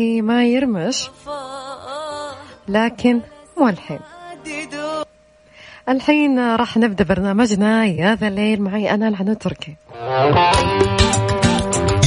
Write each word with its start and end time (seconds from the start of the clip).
والله 0.00 0.22
ما 0.22 0.44
يرمش. 0.44 1.10
لكن 2.68 3.20
مو 3.58 3.68
الحين. 3.68 4.00
الحين 5.88 6.56
راح 6.56 6.76
نبدأ 6.76 7.04
برنامجنا. 7.04 7.86
يا 7.86 8.14
ذا 8.14 8.28
الليل 8.28 8.62
معي 8.62 8.94
أنا 8.94 9.08
العنود 9.08 9.36
تركي. 9.36 9.76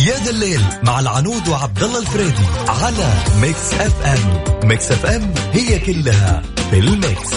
يا 0.07 0.15
ذا 0.23 0.31
الليل 0.31 0.61
مع 0.83 0.99
العنود 0.99 1.47
وعبد 1.47 1.83
الله 1.83 1.99
الفريدي 1.99 2.45
على 2.67 3.09
ميكس 3.41 3.73
أف 3.73 4.05
أم. 4.05 4.67
ميكس 4.69 4.91
أف 4.91 5.05
أم 5.05 5.33
هي 5.53 5.79
كلها 5.79 6.41
في 6.71 6.79
الميكس. 6.79 7.33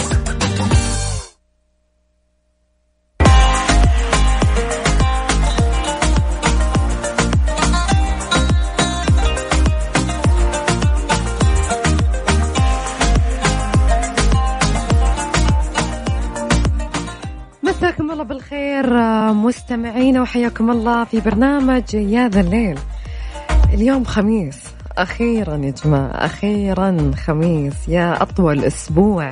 الله 18.17 18.29
بالخير 18.29 18.97
آه، 18.99 19.33
مستمعينا 19.33 20.21
وحياكم 20.21 20.71
الله 20.71 21.03
في 21.03 21.19
برنامج 21.19 21.93
يا 21.93 22.27
ذا 22.27 22.41
الليل. 22.41 22.79
اليوم 23.73 24.03
خميس 24.03 24.59
أخيرا 24.97 25.57
يا 25.57 25.73
جماعة 25.83 26.09
أخيرا 26.09 27.11
خميس 27.25 27.87
يا 27.87 28.21
أطول 28.21 28.63
أسبوع. 28.63 29.29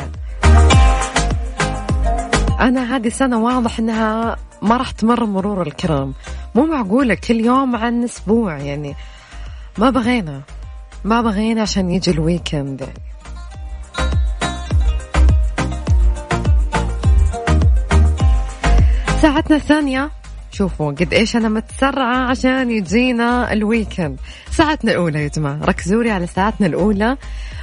أنا 2.59 2.96
هذه 2.96 3.08
السنة 3.08 3.44
واضح 3.44 3.80
أنها 3.80 4.36
ما 4.62 4.78
راح 4.78 4.92
تمر 4.92 5.26
مرور 5.26 5.62
الكرام. 5.68 6.14
مو 6.56 6.66
معقولة 6.66 7.16
كل 7.16 7.40
يوم 7.46 7.76
عن 7.76 8.04
أسبوع 8.04 8.58
يعني 8.58 8.96
ما 9.78 9.90
بغينا 9.90 10.42
ما 11.04 11.22
بغينا 11.22 11.62
عشان 11.62 11.90
يجي 11.90 12.12
ال 12.12 12.20
weekend 12.20 12.81
يعني 12.81 13.05
ساعتنا 19.26 19.56
الثانية. 19.56 20.12
شوفوا 20.52 20.92
قد 20.92 21.14
إيش 21.14 21.36
أنا 21.36 21.50
متسرعة 21.50 22.30
عشان 22.30 22.72
يجينا 22.72 23.54
ال 23.54 23.62
weekend 23.62 24.20
ساعتنا 24.52 24.92
الأولى 24.92 25.23
يا 25.23 25.28
جماعة. 25.28 25.59
ركزوا 25.64 26.04
لي 26.04 26.12
على 26.12 26.28
ساعتنا 26.28 26.68
الأولى. 26.68 27.18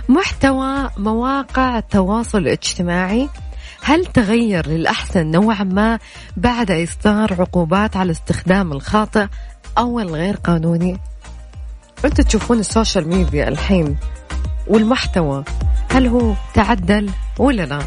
محتوى 0.09 0.91
مواقع 0.97 1.79
التواصل 1.79 2.39
الاجتماعي. 2.39 3.29
هل 3.83 4.07
تغير 4.07 4.69
للأحسن 4.69 5.27
نوعا 5.27 5.65
ما 5.65 5.99
بعد 6.37 6.71
إصدار 6.71 7.37
عقوبات 7.41 7.97
على 7.97 8.07
الاستخدام 8.07 8.73
الخاطئ 8.73 9.27
أو 9.79 10.01
الغير 10.01 10.37
قانوني؟ 10.37 10.99
أنتوا 12.05 12.25
تشوفون 12.25 12.59
ال 12.59 12.66
social 12.66 13.09
media 13.09 13.49
الحين 13.49 13.97
والمحتوى. 14.67 15.45
هل 15.91 16.07
هو 16.07 16.35
تعدل 16.55 17.11
ولا 17.39 17.63
لا؟ 17.63 17.79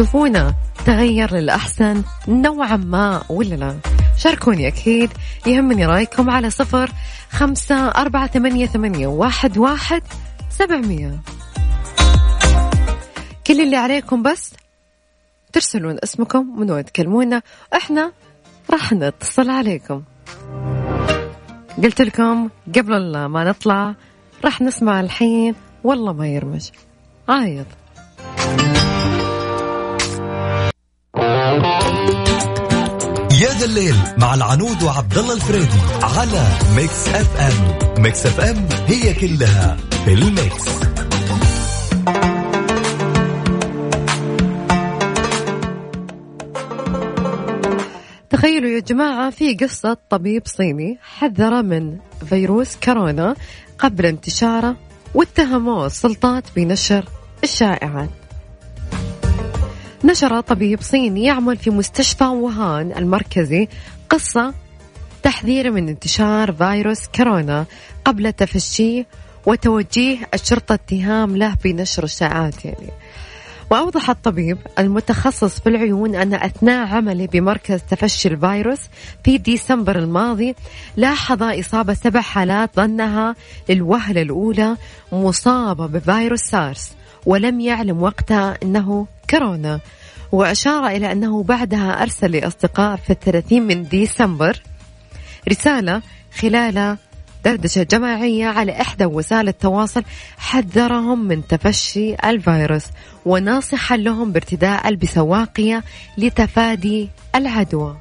تشوفونه 0.00 0.54
تغير 0.86 1.34
للأحسن 1.34 2.02
نوعا 2.28 2.76
ما 2.76 3.22
ولا 3.28 3.54
لا؟ 3.54 3.76
شاركوني 4.16 4.68
أكيد. 4.68 5.10
يهمني 5.46 5.86
رأيكم 5.86 6.30
على 6.30 6.50
صفر 6.50 6.90
خمسة 7.30 7.88
أربعة 7.88 8.26
ثمانية, 8.26 8.66
ثمانية 8.66 9.06
واحد, 9.06 9.58
واحد 9.58 10.02
سبعمية. 10.50 11.20
كل 13.46 13.60
اللي 13.60 13.76
عليكم 13.76 14.22
بس 14.22 14.54
ترسلون 15.52 15.96
اسمكم 16.04 16.60
من 16.60 16.70
وين 16.70 16.84
تكلمونا. 16.84 17.42
إحنا 17.76 18.12
راح 18.70 18.92
نتصل 18.92 19.50
عليكم. 19.50 20.02
قلت 21.82 22.02
لكم 22.02 22.48
قبل 22.76 23.24
ما 23.24 23.44
نطلع 23.44 23.94
راح 24.44 24.60
نسمع 24.60 25.00
الحين 25.00 25.54
والله 25.84 26.12
ما 26.12 26.26
يرمش. 26.26 26.72
عايض 27.28 27.66
يا 33.40 33.48
ذا 33.58 33.64
الليل 33.64 33.94
مع 34.18 34.34
العنود 34.34 34.82
وعبد 34.82 35.18
الله 35.18 35.34
الفريدي 35.34 35.80
على 36.02 36.44
Mix 36.76 37.08
FM. 37.08 37.78
Mix 38.02 38.26
FM 38.26 38.68
هي 38.86 39.14
كلها 39.14 39.76
في 40.04 40.12
ال 40.12 40.22
mix. 40.22 40.64
تخيلوا 48.30 48.70
يا 48.70 48.80
جماعة 48.80 49.30
في 49.30 49.54
قصة 49.54 49.96
طبيب 50.10 50.42
صيني 50.46 50.98
حذر 51.02 51.62
من 51.62 51.98
فيروس 52.28 52.76
كورونا 52.76 53.34
قبل 53.78 54.06
انتشاره 54.06 54.76
واتهموه 55.14 55.86
السلطات 55.86 56.44
بنشر 56.56 57.04
الشائعات. 57.44 58.19
نشر 60.04 60.40
طبيب 60.40 60.82
صيني 60.82 61.24
يعمل 61.24 61.56
في 61.56 61.70
مستشفى 61.70 62.24
ووهان 62.24 62.92
المركزي 62.96 63.68
قصة 64.10 64.54
تحذير 65.22 65.70
من 65.70 65.88
انتشار 65.88 66.52
فيروس 66.52 67.06
كورونا 67.06 67.66
قبل 68.04 68.32
تفشيه 68.32 69.06
وتوجيه 69.46 70.18
الشرطة 70.34 70.74
اتهام 70.74 71.36
له 71.36 71.56
بنشر 71.64 72.04
الشائعات 72.04 72.64
يعني. 72.64 72.90
وأوضح 73.70 74.10
الطبيب 74.10 74.58
المتخصص 74.78 75.60
في 75.60 75.68
العيون 75.68 76.14
أن 76.14 76.34
أثناء 76.34 76.88
عمله 76.88 77.26
بمركز 77.26 77.80
تفشي 77.90 78.28
الفيروس 78.28 78.80
في 79.24 79.38
ديسمبر 79.38 79.98
الماضي 79.98 80.54
لاحظ 80.96 81.42
إصابة 81.42 81.94
سبع 81.94 82.20
حالات 82.20 82.70
ظنها 82.76 83.34
للوهلة 83.68 84.22
الأولى 84.22 84.76
مصابة 85.12 85.86
بفيروس 85.86 86.40
سارس 86.40 86.92
ولم 87.26 87.60
يعلم 87.60 88.02
وقتها 88.02 88.58
أنه 88.62 89.06
كورونا 89.30 89.80
وأشار 90.32 90.86
إلى 90.86 91.12
أنه 91.12 91.42
بعدها 91.42 92.02
أرسل 92.02 92.30
لأصدقاء 92.30 92.96
في 92.96 93.10
الثلاثين 93.10 93.62
من 93.62 93.82
ديسمبر 93.82 94.62
رسالة 95.48 96.02
خلال 96.38 96.96
دردشة 97.44 97.82
جماعية 97.82 98.46
على 98.46 98.80
إحدى 98.80 99.04
وسائل 99.04 99.48
التواصل 99.48 100.02
حذرهم 100.38 101.28
من 101.28 101.46
تفشي 101.46 102.14
الفيروس 102.14 102.84
وناصحا 103.26 103.96
لهم 103.96 104.32
بارتداء 104.32 104.88
البسواقية 104.88 105.84
لتفادي 106.18 107.08
العدوى. 107.34 107.96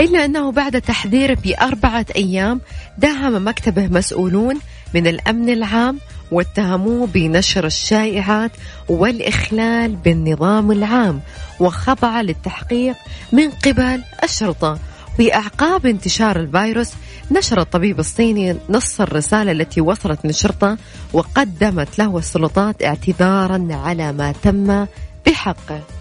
إلا 0.00 0.24
أنه 0.24 0.52
بعد 0.52 0.80
تحذير 0.80 1.34
بأربعة 1.34 2.06
أيام 2.16 2.60
داهم 2.98 3.48
مكتبه 3.48 3.86
مسؤولون 3.86 4.58
من 4.94 5.06
الأمن 5.06 5.50
العام 5.50 5.98
واتهموه 6.32 7.06
بنشر 7.06 7.66
الشائعات 7.66 8.50
والإخلال 8.88 9.96
بالنظام 9.96 10.72
العام 10.72 11.20
وخضع 11.60 12.20
للتحقيق 12.20 12.96
من 13.32 13.50
قبل 13.50 14.02
الشرطة. 14.24 14.78
في 15.16 15.34
أعقاب 15.34 15.86
انتشار 15.86 16.40
الفيروس 16.40 16.92
نشر 17.30 17.60
الطبيب 17.60 17.98
الصيني 17.98 18.56
نص 18.70 19.00
الرسالة 19.00 19.52
التي 19.52 19.80
وصلت 19.80 20.18
من 20.24 20.30
الشرطة 20.30 20.78
وقدمت 21.12 21.98
له 21.98 22.18
السلطات 22.18 22.84
اعتذارا 22.84 23.68
على 23.70 24.12
ما 24.12 24.32
تم 24.42 24.86
بحقه. 25.26 25.97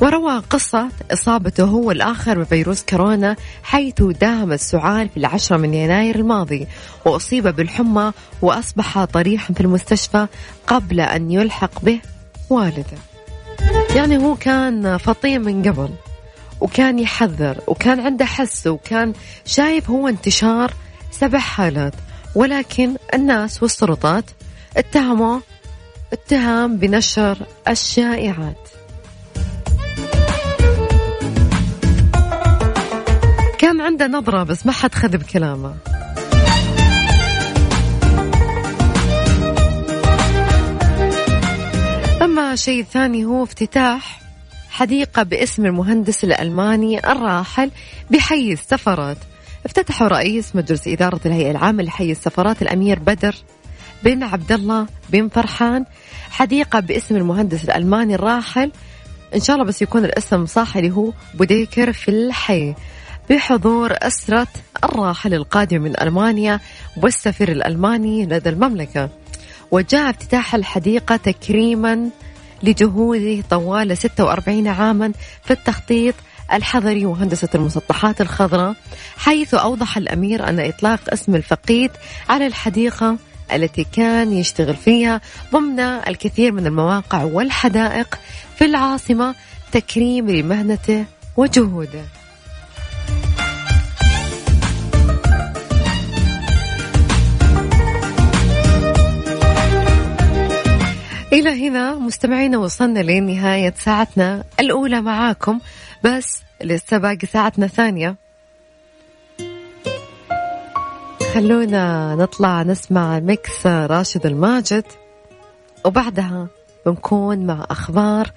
وروى 0.00 0.38
قصة 0.50 0.88
إصابته 1.12 1.64
هو 1.64 1.90
الآخر 1.90 2.38
بفيروس 2.38 2.82
كورونا 2.82 3.36
حيث 3.62 4.02
داهم 4.02 4.52
السعال 4.52 5.08
في 5.08 5.16
العشرة 5.16 5.56
من 5.56 5.74
يناير 5.74 6.16
الماضي 6.16 6.66
وأصيب 7.04 7.48
بالحمى 7.48 8.12
وأصبح 8.42 9.04
طريحا 9.04 9.54
في 9.54 9.60
المستشفى 9.60 10.26
قبل 10.66 11.00
أن 11.00 11.30
يلحق 11.30 11.82
به 11.82 12.00
والده. 12.50 12.98
يعني 13.94 14.16
هو 14.16 14.34
كان 14.36 14.96
فطيم 14.96 15.42
من 15.42 15.62
قبل 15.68 15.90
وكان 16.60 16.98
يحذر 16.98 17.58
وكان 17.66 18.00
عنده 18.00 18.24
حس 18.24 18.66
وكان 18.66 19.12
شايف 19.44 19.90
هو 19.90 20.08
انتشار 20.08 20.72
سبع 21.10 21.38
حالات 21.38 21.94
ولكن 22.34 22.96
الناس 23.14 23.62
والسلطات 23.62 24.24
اتهموه 24.76 25.42
اتهام 26.12 26.76
بنشر 26.76 27.38
الشائعات. 27.68 28.68
عنده 34.02 34.18
نظرة 34.18 34.42
بس 34.42 34.66
ما 34.66 34.72
حد 34.72 34.94
خذ 34.94 35.18
بكلامه. 35.18 35.74
أما 42.22 42.56
شيء 42.56 42.84
ثاني 42.84 43.24
هو 43.24 43.42
افتتاح 43.42 44.20
حديقة 44.70 45.22
باسم 45.22 45.66
المهندس 45.66 46.24
الألماني 46.24 46.98
الراحل 47.12 47.70
بحي 48.10 48.52
السفرات. 48.52 49.16
افتتحوا 49.66 50.08
رئيس 50.08 50.56
مجلس 50.56 50.88
إدارة 50.88 51.20
الهيئة 51.26 51.50
العامة 51.50 51.82
لحي 51.82 52.12
السفرات 52.12 52.62
الأمير 52.62 52.98
بدر 52.98 53.34
بن 54.04 54.22
عبد 54.22 54.52
الله 54.52 54.86
بن 55.10 55.28
فرحان. 55.28 55.84
حديقة 56.30 56.80
باسم 56.80 57.16
المهندس 57.16 57.64
الألماني 57.64 58.14
الراحل. 58.14 58.72
إن 59.34 59.40
شاء 59.40 59.56
الله 59.56 59.66
بس 59.68 59.82
يكون 59.82 60.04
الاسم 60.04 60.46
صح 60.46 60.76
اللي 60.76 60.90
هو 60.90 61.12
بوديكر 61.34 61.92
في 61.92 62.10
الحي. 62.10 62.74
بحضور 63.30 63.92
أسرة 63.92 64.46
الراحل 64.84 65.34
القادم 65.34 65.82
من 65.82 66.00
ألمانيا 66.00 66.60
والسفير 66.96 67.52
الألماني 67.52 68.26
لدى 68.26 68.48
المملكة. 68.48 69.08
وجاء 69.70 70.10
افتتاح 70.10 70.54
الحديقة 70.54 71.16
تكريما 71.16 72.10
لجهوده 72.62 73.42
طوال 73.50 73.98
46 73.98 74.68
عاما 74.68 75.12
في 75.44 75.50
التخطيط 75.50 76.14
الحضري 76.52 77.06
وهندسة 77.06 77.48
المسطحات 77.54 78.20
الخضراء 78.20 78.74
حيث 79.16 79.54
أوضح 79.54 79.96
الأمير 79.96 80.48
أن 80.48 80.60
إطلاق 80.60 81.00
اسم 81.12 81.34
الفقيد 81.34 81.90
على 82.28 82.46
الحديقة 82.46 83.16
التي 83.52 83.86
كان 83.92 84.32
يشتغل 84.32 84.76
فيها 84.76 85.20
ضمن 85.52 85.80
الكثير 85.80 86.52
من 86.52 86.66
المواقع 86.66 87.24
والحدائق 87.24 88.18
في 88.56 88.64
العاصمة 88.64 89.34
تكريم 89.72 90.30
لمهنته 90.30 91.04
وجهوده. 91.36 92.04
إلى 101.32 101.68
هنا 101.68 101.94
مستمعينا 101.94 102.58
وصلنا 102.58 103.00
لنهاية 103.00 103.74
ساعتنا 103.76 104.44
الأولى 104.60 105.00
معاكم. 105.00 105.60
بس 106.04 106.42
لسه 106.64 106.98
باقي 106.98 107.26
ساعتنا 107.26 107.66
ثانية. 107.66 108.16
خلونا 111.34 112.14
نطلع 112.14 112.62
نسمع 112.62 113.18
ميكس 113.18 113.66
راشد 113.66 114.26
الماجد. 114.26 114.84
وبعدها 115.84 116.46
بنكون 116.86 117.46
مع 117.46 117.66
أخبار 117.70 118.30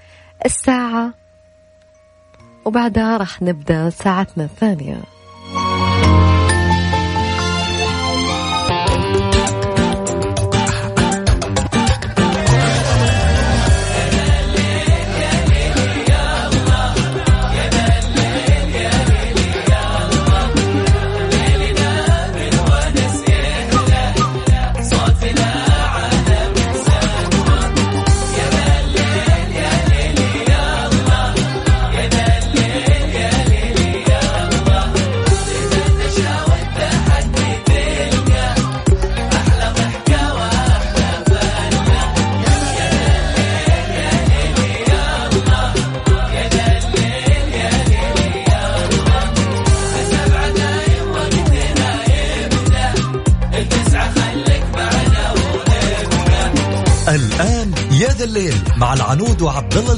الساعة. 0.46 1.14
وبعدها 2.66 3.18
راح 3.18 3.42
نبدأ 3.42 3.90
ساعتنا 3.90 4.44
الثانية. 4.44 5.02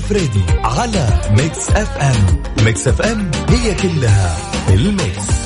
الفريدي 0.03 0.43
على 0.63 1.21
ميكس 1.31 1.69
أف 1.69 1.97
أم. 1.97 2.43
ميكس 2.65 2.87
أف 2.87 3.01
أم 3.01 3.31
هي 3.49 3.75
كلها 3.75 4.37
الميكس. 4.69 5.42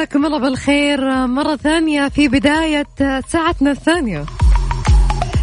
مساكم 0.00 0.26
الله 0.26 0.38
بالخير. 0.38 1.26
مرة 1.26 1.56
ثانية 1.56 2.08
في 2.08 2.28
بداية 2.28 2.86
ساعتنا 3.28 3.70
الثانية. 3.70 4.24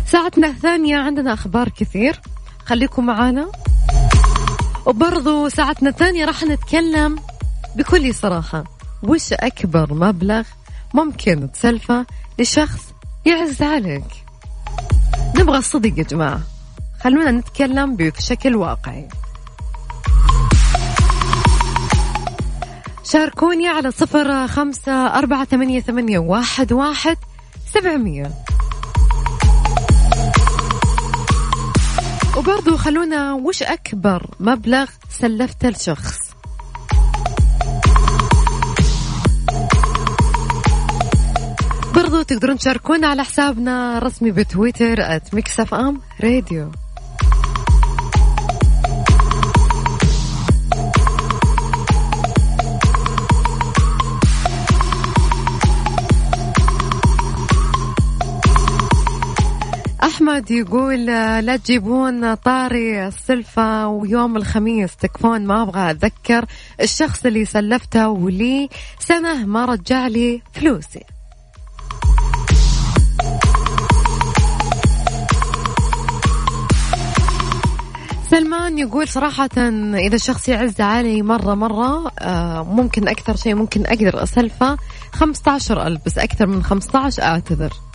ساعتنا 0.07 0.47
الثانية 0.47 0.97
عندنا 0.97 1.33
أخبار 1.33 1.69
كثير. 1.69 2.21
خليكم 2.65 3.05
معانا. 3.05 3.51
وبرضو 4.85 5.49
ساعتنا 5.49 5.89
الثانية 5.89 6.25
راح 6.25 6.43
نتكلم 6.43 7.15
بكل 7.75 8.15
صراحة. 8.15 8.63
وش 9.03 9.33
أكبر 9.33 9.93
مبلغ 9.93 10.43
ممكن 10.93 11.51
تسلفه 11.51 12.05
لشخص 12.39 12.81
يعز 13.25 13.61
عليك؟ 13.61 14.11
نبغى 15.39 15.57
الصدق 15.57 15.99
يا 15.99 16.03
جماعة. 16.03 16.41
خلونا 17.01 17.31
نتكلم 17.31 17.95
بشكل 17.95 18.55
واقعي. 18.55 19.07
شاركوني 23.11 23.67
على 23.67 23.91
صفر 23.91 24.47
خمسة 24.47 25.07
أربعة 25.07 25.45
ثمانية, 25.45 25.81
ثمانية 25.81 26.19
واحد, 26.19 26.73
واحد 26.73 27.17
سبعمية. 27.73 28.31
وبرضو 32.37 32.77
خلونا 32.77 33.33
وش 33.33 33.63
أكبر 33.63 34.25
مبلغ 34.39 34.85
سلفته 35.09 35.69
لشخص؟ 35.69 36.17
برضو 41.95 42.21
تقدرون 42.21 42.57
تشاركونا 42.57 43.07
على 43.07 43.23
حسابنا 43.23 43.97
الرسمي 43.97 44.31
بتويتر 44.31 45.19
@Mix 45.33 45.73
FM 45.73 46.01
Radio 46.23 46.71
أحمد 60.17 60.51
يقول 60.51 61.05
لا 61.05 61.57
تجيبون 61.57 62.33
طاري 62.33 63.07
السلفة 63.07 63.87
ويوم 63.87 64.37
الخميس 64.37 64.95
تكفون 64.95 65.45
ما 65.45 65.61
أبغى 65.61 65.91
أتذكر. 65.91 66.45
الشخص 66.81 67.25
اللي 67.25 67.45
سلفته 67.45 68.09
ولي 68.09 68.69
سنة 68.99 69.45
ما 69.45 69.65
رجع 69.65 70.07
لي 70.07 70.41
فلوسي. 70.53 71.03
سلمان 78.29 78.77
يقول 78.77 79.07
صراحة 79.07 79.49
إذا 79.93 80.15
الشخص 80.15 80.49
يعز 80.49 80.81
علي 80.81 81.21
مرة 81.21 81.53
مرة 81.55 82.11
آه، 82.19 82.63
ممكن 82.63 83.07
أكثر 83.07 83.35
شيء 83.35 83.55
ممكن 83.55 83.85
أقدر 83.85 84.23
أسلفه 84.23 84.77
15 85.11 85.87
ألف 85.87 86.01
بس 86.05 86.17
أكثر 86.17 86.47
من 86.47 86.63
15 86.63 87.23
أعتذر. 87.23 87.86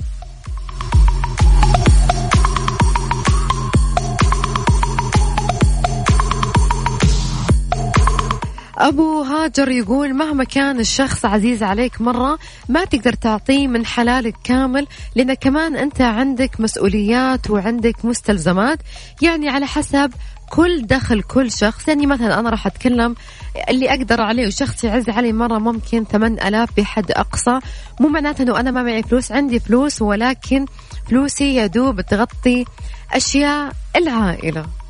أبو 8.82 9.22
هاجر 9.22 9.68
يقول 9.68 10.14
مهما 10.14 10.44
كان 10.44 10.80
الشخص 10.80 11.24
عزيز 11.24 11.62
عليك 11.62 12.00
مرة 12.00 12.38
ما 12.68 12.84
تقدر 12.84 13.12
تعطيه 13.12 13.68
من 13.68 13.86
حلالك 13.86 14.34
كامل 14.44 14.86
لأن 15.14 15.34
كمان 15.34 15.76
أنت 15.76 16.00
عندك 16.00 16.60
مسؤوليات 16.60 17.50
وعندك 17.50 18.04
مستلزمات. 18.04 18.78
يعني 19.22 19.48
على 19.48 19.66
حسب 19.66 20.12
كل 20.50 20.86
دخل 20.86 21.22
كل 21.22 21.50
شخص. 21.52 21.88
يعني 21.88 22.06
مثلا 22.06 22.38
أنا 22.38 22.50
راح 22.50 22.66
أتكلم 22.66 23.14
اللي 23.68 23.90
أقدر 23.90 24.20
عليه 24.20 24.46
وشخص 24.46 24.84
يعز 24.84 25.08
علي 25.08 25.32
مرة 25.32 25.58
ممكن 25.58 26.04
8000 26.04 26.70
بحد 26.76 27.10
أقصى. 27.10 27.58
مو 28.00 28.08
معناته 28.08 28.42
أنه 28.42 28.60
أنا 28.60 28.70
ما 28.70 28.82
معي 28.82 29.02
فلوس 29.02 29.32
عندي 29.32 29.60
فلوس 29.60 30.02
ولكن 30.02 30.66
فلوسي 31.08 31.54
يا 31.54 31.66
دوب 31.66 32.00
تغطي 32.00 32.64
أشياء 33.12 33.72
العائلة. 33.96 34.81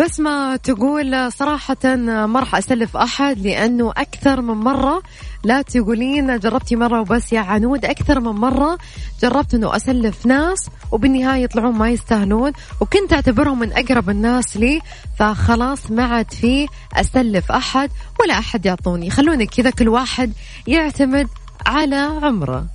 بس 0.00 0.20
ما 0.20 0.56
تقول 0.56 1.32
صراحة 1.32 1.96
ما 2.26 2.40
راح 2.40 2.54
أسلف 2.54 2.96
أحد 2.96 3.38
لأنه 3.38 3.90
أكثر 3.90 4.40
من 4.40 4.54
مرة 4.54 5.02
لا 5.44 5.62
تقولين 5.62 6.38
جربتي 6.38 6.76
مرة 6.76 7.00
وبس 7.00 7.32
يا 7.32 7.40
عنود 7.40 7.84
أكثر 7.84 8.20
من 8.20 8.30
مرة 8.40 8.78
جربت 9.22 9.54
أنه 9.54 9.76
أسلف 9.76 10.26
ناس 10.26 10.70
وبالنهاية 10.92 11.42
يطلعون 11.42 11.74
ما 11.74 11.90
يستاهلون 11.90 12.52
وكنت 12.80 13.12
أعتبرهم 13.12 13.58
من 13.58 13.72
أقرب 13.72 14.10
الناس 14.10 14.56
لي 14.56 14.80
فخلاص 15.18 15.90
ما 15.90 16.04
عاد 16.04 16.32
في 16.32 16.68
أسلف 16.96 17.52
أحد 17.52 17.90
ولا 18.20 18.38
أحد 18.38 18.66
يعطوني. 18.66 19.10
خلوني 19.10 19.46
كذا 19.46 19.70
كل 19.70 19.88
واحد 19.88 20.32
يعتمد 20.66 21.28
على 21.66 21.96
عمره. 21.96 22.66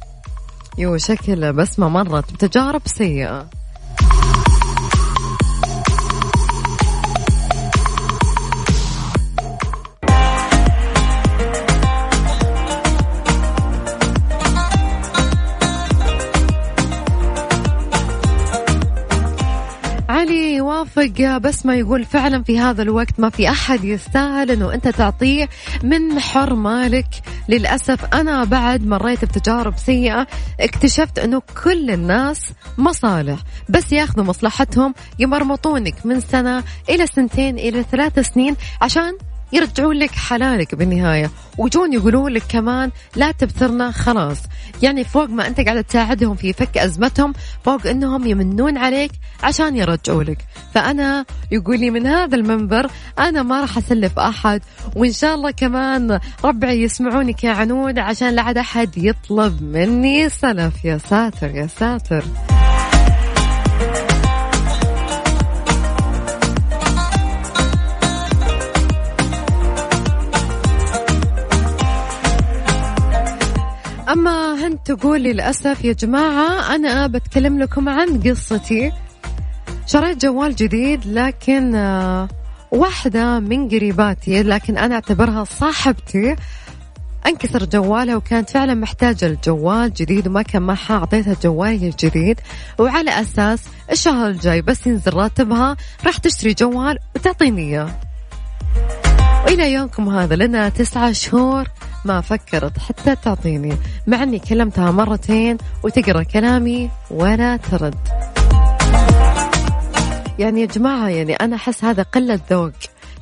يو 0.78 0.98
شكل 0.98 1.54
بسمة 1.54 1.90
مرت 1.90 2.34
بتجارب 2.34 2.82
سيئة. 2.86 3.50
علي 20.98 21.14
يوافق 21.20 21.38
بس 21.38 21.66
ما 21.66 21.76
يقول 21.76 22.06
فعلا 22.06 22.44
في 22.44 22.60
هذا 22.60 22.82
الوقت 22.82 23.20
ما 23.20 23.30
في 23.30 23.50
أحد 23.50 23.84
يستاهل 23.84 24.52
أنه 24.52 24.74
أنت 24.74 24.88
تعطيه 24.88 25.50
من 25.84 26.20
حر 26.20 26.56
مالك. 26.56 27.08
للأسف 27.50 28.06
أنا 28.06 28.44
بعد 28.44 28.86
مريت 28.86 29.26
بتجارب 29.26 29.78
سيئة 29.78 30.28
اكتشفت 30.60 31.20
أنه 31.20 31.42
كل 31.64 31.92
الناس 31.92 32.42
مصالح. 32.78 33.40
بس 33.70 33.92
ياخذوا 33.92 34.26
مصلحتهم 34.26 34.94
يمرمطونك 35.20 36.06
من 36.06 36.20
سنة 36.20 36.64
إلى 36.90 37.08
سنتين 37.08 37.58
إلى 37.58 37.84
ثلاث 37.92 38.20
سنين 38.20 38.56
عشان 38.82 39.18
يرجعون 39.56 39.96
لك 39.96 40.12
حلالك 40.12 40.76
بالنهاية. 40.76 41.32
وجون 41.58 41.94
يقولون 41.94 42.32
لك 42.32 42.44
كمان 42.50 42.92
لا 43.16 43.32
تبثرنا 43.32 43.92
خلاص. 43.92 44.38
يعني 44.84 45.04
فوق 45.04 45.30
ما 45.30 45.48
أنت 45.48 45.62
قاعد 45.62 45.84
تساعدهم 45.84 46.36
في 46.36 46.54
فك 46.54 46.78
أزمتهم 46.78 47.34
فوق 47.66 47.88
أنهم 47.88 48.28
يمنون 48.28 48.78
عليك 48.78 49.12
عشان 49.44 49.76
يرجعوا 49.76 50.24
لك. 50.24 50.38
فأنا 50.74 51.26
يقول 51.52 51.80
لي 51.80 51.90
من 51.92 52.08
هذا 52.08 52.36
المنبر 52.36 52.88
أنا 53.20 53.44
ما 53.44 53.62
راح 53.62 53.78
أسلف 53.78 54.20
أحد. 54.20 54.62
وإن 54.96 55.12
شاء 55.12 55.36
الله 55.36 55.52
كمان 55.52 56.20
ربعي 56.44 56.82
يسمعونك 56.82 57.44
يا 57.44 57.52
عنود 57.52 58.00
عشان 58.00 58.30
لا 58.30 58.42
عاد 58.42 58.58
أحد 58.58 58.98
يطلب 58.98 59.62
مني 59.62 60.30
سلف. 60.30 60.86
يا 60.86 60.98
ساتر 60.98 61.56
يا 61.56 61.68
ساتر. 61.68 62.24
تقول 74.86 75.24
للأسف 75.24 75.86
يا 75.86 75.94
جماعة 75.94 76.76
أنا 76.76 77.08
بتكلم 77.08 77.60
لكم 77.60 77.90
عن 77.90 78.22
قصتي. 78.22 78.92
شريت 79.88 80.26
جوال 80.26 80.56
جديد 80.56 81.06
لكن 81.06 81.76
آه، 81.76 82.28
واحدة 82.72 83.40
من 83.40 83.70
قريباتي 83.70 84.44
لكن 84.44 84.78
أنا 84.78 84.96
أعتبرها 84.96 85.44
صاحبتي 85.44 86.36
أنكسر 87.28 87.66
جوالها 87.66 88.16
وكانت 88.16 88.50
فعلا 88.50 88.74
محتاجة 88.74 89.26
الجوال 89.26 89.94
جديد 89.94 90.28
وما 90.28 90.42
كان 90.42 90.62
معها 90.62 90.94
أعطيتها 90.94 91.36
جوالي 91.44 91.88
الجديد. 91.88 92.40
وعلى 92.80 93.22
أساس 93.22 93.60
الشهر 93.92 94.28
الجاي 94.28 94.62
بس 94.62 94.88
ينزل 94.88 95.14
راتبها 95.14 95.78
راح 96.06 96.18
تشتري 96.18 96.54
جوال 96.54 96.98
وتعطيني 97.16 97.62
إياه. 97.62 98.00
وإلى 99.46 99.74
يومكم 99.74 100.10
هذا 100.10 100.36
لنا 100.36 100.70
تسعة 100.70 101.12
شهور. 101.12 101.68
ما 102.06 102.22
فكرت 102.22 102.80
حتى 102.80 103.16
تعطيني 103.16 103.78
مع 104.08 104.24
أني 104.24 104.40
كلمتها 104.40 104.92
مرتين 104.92 105.58
وتقرأ 105.84 106.24
كلامي 106.24 106.90
ولا 107.12 107.58
ترد. 107.58 107.96
يعني 110.40 110.62
يا 110.62 110.66
جماعة 110.66 111.10
يعني 111.10 111.34
أنا 111.34 111.56
أحس 111.56 111.84
هذا 111.84 112.04
قلة 112.04 112.40
ذوق. 112.52 112.72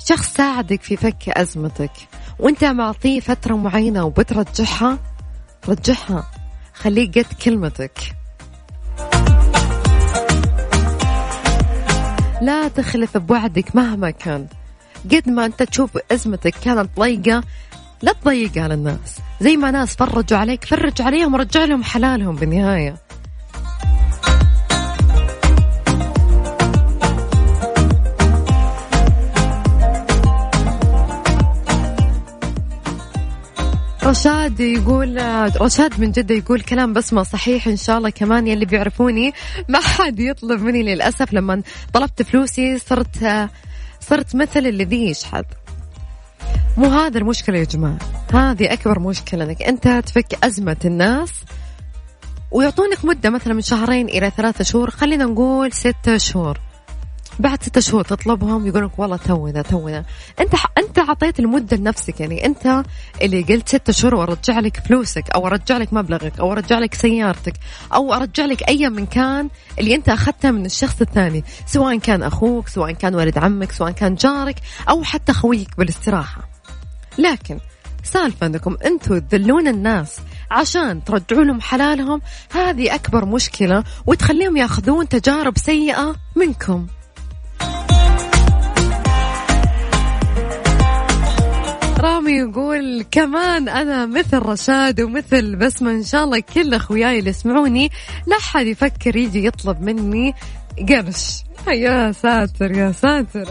شخص 0.06 0.34
ساعدك 0.34 0.82
في 0.82 0.98
فك 0.98 1.30
أزمتك 1.30 1.92
وأنت 2.40 2.64
معطيه 2.64 3.20
فترة 3.20 3.56
معينة 3.56 4.04
وبترجعها 4.04 5.00
رجعها 5.70 6.28
خليه 6.74 7.12
قد 7.12 7.26
كلمتك. 7.46 8.00
لا 12.42 12.68
تخلف 12.68 13.18
بوعدك 13.18 13.76
مهما 13.76 14.12
كان. 14.12 14.48
قد 15.12 15.30
ما 15.30 15.46
أنت 15.46 15.64
تشوف 15.64 15.98
أزمتك 16.12 16.54
كانت 16.64 16.90
ضيقة 17.00 17.44
لا 18.04 18.14
تضيق 18.14 18.58
على 18.58 18.74
الناس. 18.74 19.20
زي 19.42 19.58
ما 19.58 19.72
ناس 19.72 19.96
فرجوا 19.96 20.38
عليك 20.38 20.66
فرج 20.66 21.02
عليهم 21.02 21.34
ورجع 21.34 21.66
لهم 21.66 21.84
حلالهم 21.84 22.36
بالنهاية. 22.36 22.96
رشاد 34.04 34.60
يقول 34.60 35.22
رشاد 35.62 36.00
من 36.00 36.12
جدة 36.12 36.36
يقول 36.36 36.62
كلام 36.62 36.94
بسمة 36.94 37.24
صحيح 37.24 37.68
إن 37.68 37.78
شاء 37.78 37.98
الله 37.98 38.10
كمان 38.10 38.48
يلي 38.48 38.66
بيعرفوني. 38.66 39.34
ما 39.70 39.80
حد 39.80 40.20
يطلب 40.20 40.62
مني 40.62 40.84
للأسف 40.84 41.34
لما 41.34 41.62
طلبت 41.94 42.22
فلوسي 42.22 42.80
صرت 42.80 43.50
صرت 44.00 44.36
مثل 44.36 44.60
الذي 44.60 45.10
يشحذ. 45.10 45.44
مو 46.78 46.86
هذا 46.86 47.18
المشكلة 47.18 47.58
يا 47.58 47.64
جماعة. 47.64 47.98
هذه 48.34 48.74
أكبر 48.74 49.00
مشكلة 49.00 49.44
أنك 49.44 49.62
أنت 49.62 49.88
تفك 50.06 50.44
أزمة 50.44 50.78
الناس 50.86 51.32
ويعطونك 52.52 53.06
مدة 53.06 53.30
مثلا 53.30 53.54
من 53.54 53.62
شهرين 53.62 54.10
إلى 54.10 54.32
ثلاثة 54.38 54.64
شهور 54.64 54.90
خلينا 54.90 55.26
نقول 55.26 55.74
ستة 55.74 56.18
شهور. 56.18 56.60
بعد 57.40 57.64
ستة 57.64 57.82
شهور 57.82 58.04
تطلبهم 58.04 58.68
يقول 58.68 58.86
لك 58.86 59.00
والله 59.00 59.18
تونا 59.18 59.62
تونا. 59.62 60.06
أنت 60.40 60.54
أنت 60.78 61.00
أعطيت 61.00 61.40
المدة 61.40 61.78
لنفسك 61.78 62.20
يعني 62.20 62.46
أنت 62.46 62.84
اللي 63.22 63.42
قلت 63.42 63.70
ستة 63.70 63.94
شهور 63.94 64.16
وأرجع 64.16 64.60
لك 64.60 64.78
فلوسك 64.78 65.30
أو 65.30 65.48
أرجع 65.48 65.78
لك 65.78 65.94
مبلغك 65.94 66.40
أو 66.40 66.52
أرجع 66.52 66.80
لك 66.80 66.94
سيارتك 66.94 67.54
أو 67.94 68.14
أرجع 68.14 68.46
لك 68.46 68.70
أي 68.70 68.90
من 68.90 69.06
كان 69.06 69.50
اللي 69.80 69.96
أنت 69.96 70.10
أخذته 70.10 70.52
من 70.52 70.66
الشخص 70.66 71.02
الثاني 71.02 71.44
سواء 71.66 71.98
كان 71.98 72.24
أخوك 72.24 72.68
سواء 72.68 72.92
كان 72.92 73.16
ولد 73.16 73.38
عمك 73.38 73.72
سواء 73.72 73.92
كان 73.92 74.16
جارك 74.16 74.56
أو 74.90 75.04
حتى 75.04 75.34
خويك 75.34 75.78
بالاستراحة. 75.78 76.42
لكن 77.18 77.60
سالفة 78.04 78.46
أنكم 78.46 78.78
أنتم 78.86 79.18
تذلون 79.20 79.68
الناس 79.68 80.20
عشان 80.52 81.04
ترجعوا 81.04 81.44
لهم 81.44 81.62
حلالهم 81.62 82.22
هذه 82.52 82.96
أكبر 82.96 83.26
مشكلة 83.26 83.84
وتخليهم 84.06 84.58
ياخذون 84.58 85.10
تجارب 85.10 85.58
سيئة 85.58 86.16
منكم. 86.36 86.88
رامي 92.04 92.32
يقول 92.32 93.06
كمان 93.12 93.70
أنا 93.70 94.06
مثل 94.06 94.40
رشاد 94.40 95.02
ومثل 95.02 95.56
بسمة 95.56 95.92
إن 95.92 96.04
شاء 96.04 96.24
الله 96.24 96.40
كل 96.40 96.74
أخوياي 96.74 97.20
اللي 97.20 97.30
يسمعوني 97.30 97.92
لا 98.28 98.38
حد 98.40 98.66
يفكر 98.66 99.16
يجي 99.16 99.46
يطلب 99.46 99.82
مني 99.82 100.34
قرش. 100.90 101.44
يا 101.68 102.12
ساتر 102.12 102.72
يا 102.72 102.92
ساتر. 102.92 103.48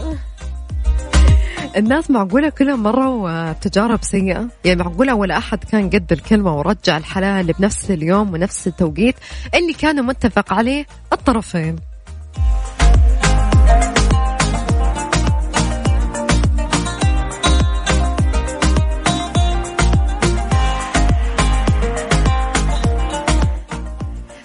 الناس 1.77 2.11
معقولة 2.11 2.49
كلهم 2.49 2.83
مروا 2.83 3.53
تجارب 3.53 4.03
سيئة؟ 4.03 4.47
يعني 4.65 4.83
معقولة 4.83 5.15
ولا 5.15 5.37
أحد 5.37 5.63
كان 5.63 5.89
قد 5.89 6.11
الكلمة 6.11 6.57
ورجع 6.57 6.97
الحلال 6.97 7.53
بنفس 7.53 7.91
اليوم 7.91 8.33
ونفس 8.33 8.67
التوقيت 8.67 9.15
اللي 9.55 9.73
كانوا 9.73 10.03
متفق 10.03 10.53
عليه 10.53 10.85
الطرفين. 11.13 11.75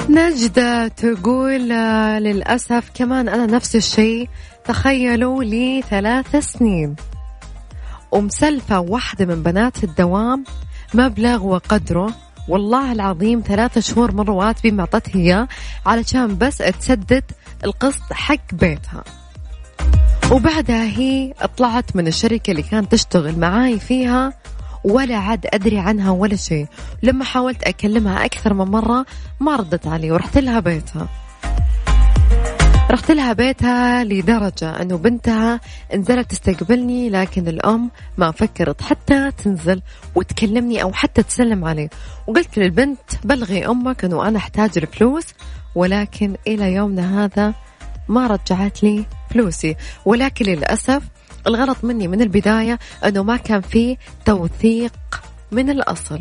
نجدة 0.08 0.88
تقول 0.88 1.72
آه، 1.72 2.18
للأسف 2.18 2.90
كمان 2.94 3.28
أنا 3.28 3.46
نفس 3.46 3.76
الشيء. 3.76 4.28
تخيلوا 4.64 5.44
لي 5.44 5.82
ثلاث 5.90 6.36
سنين. 6.36 6.96
ومسلفة 8.12 8.80
واحدة 8.80 9.26
من 9.26 9.42
بنات 9.42 9.84
الدوام 9.84 10.44
مبلغ 10.94 11.46
وقدره. 11.46 12.14
والله 12.48 12.92
العظيم 12.92 13.42
ثلاثة 13.46 13.80
شهور 13.80 14.12
من 14.12 14.20
رواتبي 14.20 14.70
ما 14.70 14.80
أعطتها 14.80 15.14
إياه 15.14 15.48
علشان 15.86 16.38
بس 16.38 16.56
تسدد 16.56 17.24
القسط 17.64 18.12
حق 18.12 18.54
بيتها. 18.54 19.04
وبعدها 20.32 20.84
هي 20.84 21.34
طلعت 21.56 21.96
من 21.96 22.06
الشركة 22.06 22.50
اللي 22.50 22.62
كانت 22.62 22.92
تشتغل 22.92 23.38
معاي 23.38 23.78
فيها. 23.78 24.32
ولا 24.84 25.16
عاد 25.16 25.46
أدري 25.46 25.78
عنها 25.78 26.10
ولا 26.10 26.36
شيء. 26.36 26.66
لما 27.02 27.24
حاولت 27.24 27.62
أكلمها 27.62 28.24
أكثر 28.24 28.54
من 28.54 28.64
مرة 28.64 29.06
ما 29.40 29.56
ردت 29.56 29.86
علي 29.86 30.10
ورحت 30.10 30.38
لها 30.38 30.60
بيتها. 30.60 31.08
رحت 32.90 33.10
لها 33.10 33.32
بيتها 33.32 34.04
لدرجة 34.04 34.82
أنه 34.82 34.96
بنتها 34.96 35.60
نزلت 35.94 36.30
تستقبلني 36.30 37.10
لكن 37.10 37.48
الأم 37.48 37.90
ما 38.18 38.30
فكرت 38.30 38.82
حتى 38.82 39.30
تنزل 39.30 39.82
وتكلمني 40.14 40.82
أو 40.82 40.92
حتى 40.92 41.22
تسلم 41.22 41.64
علي. 41.64 41.88
وقلت 42.26 42.58
للبنت 42.58 42.98
بلغي 43.24 43.66
أمك 43.66 44.04
أنه 44.04 44.28
أنا 44.28 44.38
أحتاج 44.38 44.70
الفلوس 44.76 45.24
ولكن 45.74 46.36
إلى 46.46 46.72
يومنا 46.72 47.24
هذا 47.24 47.54
ما 48.08 48.26
رجعت 48.26 48.82
لي 48.82 49.04
فلوسي. 49.30 49.76
ولكن 50.04 50.44
للأسف 50.44 51.02
الغلط 51.46 51.76
مني 51.82 52.08
من 52.08 52.20
البداية 52.20 52.78
أنه 53.04 53.22
ما 53.22 53.36
كان 53.36 53.60
في 53.60 53.96
توثيق 54.24 54.92
من 55.52 55.70
الأصل. 55.70 56.20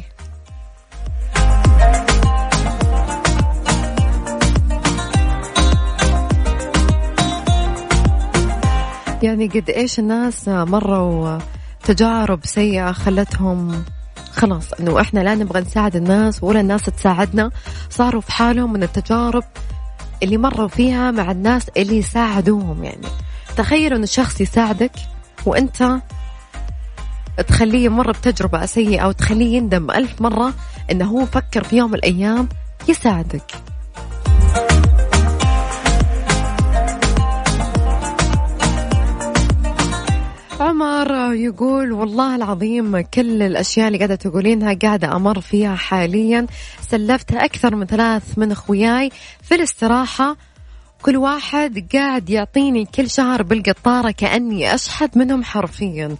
يعني 9.24 9.47
قد 9.47 9.69
إيش 9.69 10.00
الناس 10.00 10.47
مروا 10.47 11.39
تجارب 11.83 12.45
سيئة 12.45 12.91
خلتهم 12.91 13.83
خلاص 14.31 14.74
إنه 14.74 15.01
إحنا 15.01 15.19
لا 15.19 15.36
نبغى 15.36 15.62
نساعد 15.62 15.95
الناس 15.95 16.43
ولا 16.43 16.59
الناس 16.59 16.81
تساعدنا. 16.81 17.51
صاروا 17.89 18.21
في 18.21 18.31
حالهم 18.31 18.74
من 18.74 18.83
التجارب 18.83 19.43
اللي 20.24 20.38
مروا 20.38 20.67
فيها 20.67 21.12
مع 21.12 21.31
الناس 21.31 21.69
اللي 21.77 22.01
ساعدوهم 22.01 22.83
يعني. 22.83 23.07
تخيل 23.58 23.94
إن 23.94 24.04
الشخص 24.04 24.42
يساعدك 24.42 24.92
وأنت 25.46 26.00
تخليه 27.48 27.86
يمر 27.86 28.12
بتجربة 28.12 28.66
سيئة 28.66 29.00
أو 29.00 29.12
تخليه 29.12 29.58
يندم 29.58 29.92
ألف 29.92 30.22
مرة 30.22 30.54
إنه 30.92 31.06
هو 31.06 31.26
فكر 31.26 31.64
في 31.64 31.78
يوم 31.78 31.92
من 31.92 31.96
الأيام 31.96 32.50
يساعدك. 32.88 33.52
عمر 40.60 41.34
يقول 41.34 41.92
والله 41.92 42.36
العظيم 42.36 43.00
كل 43.00 43.42
الأشياء 43.44 43.88
اللي 43.88 43.98
قاعدة 43.98 44.16
تقولينها 44.16 44.74
قاعدة 44.74 45.16
أمر 45.16 45.42
فيها 45.42 45.76
حاليا. 45.76 46.48
سلفت 46.82 47.34
أكثر 47.34 47.76
من 47.76 47.86
ثلاث 47.86 48.38
من 48.38 48.52
أخوياي 48.52 49.12
في 49.42 49.56
الاستراحة 49.56 50.36
كل 51.01 51.18
واحد 51.18 51.88
قاعد 51.94 52.30
يعطيني 52.30 52.86
كل 52.86 53.10
شهر 53.10 53.44
بالقطارة 53.44 54.12
كأني 54.12 54.75
أشحت 54.75 55.18
منهم 55.18 55.44
حرفيا. 55.44 56.16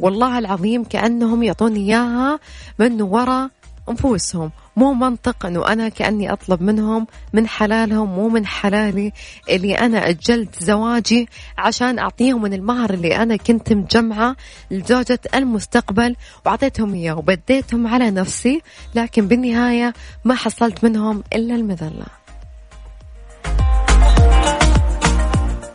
والله 0.00 0.38
العظيم 0.38 0.84
كأنهم 0.84 1.42
يعطوني 1.42 1.78
إياها 1.78 2.40
من 2.78 3.02
وراء 3.02 3.50
أنفسهم. 3.88 4.50
مو 4.76 4.92
منطق 4.92 5.46
أنه 5.46 5.72
أنا 5.72 5.88
كأني 5.88 6.32
أطلب 6.32 6.62
منهم 6.62 7.06
من 7.32 7.46
حلالهم 7.46 8.08
مو 8.08 8.28
من 8.28 8.46
حلالي 8.46 9.12
اللي 9.50 9.74
أنا 9.74 10.08
أجلت 10.08 10.62
زواجي 10.62 11.28
عشان 11.58 11.98
أعطيهم 11.98 12.42
من 12.42 12.54
المهر 12.54 12.94
اللي 12.94 13.16
أنا 13.16 13.36
كنت 13.36 13.72
مجمعة 13.72 14.36
لزوجة 14.70 15.20
المستقبل 15.34 16.16
وأعطيتهم 16.46 16.94
إياه 16.94 17.18
وبديتهم 17.18 17.86
على 17.86 18.10
نفسي 18.10 18.62
لكن 18.94 19.28
بالنهاية 19.28 19.94
ما 20.24 20.34
حصلت 20.34 20.84
منهم 20.84 21.22
إلا 21.34 21.54
المذلة. 21.54 22.17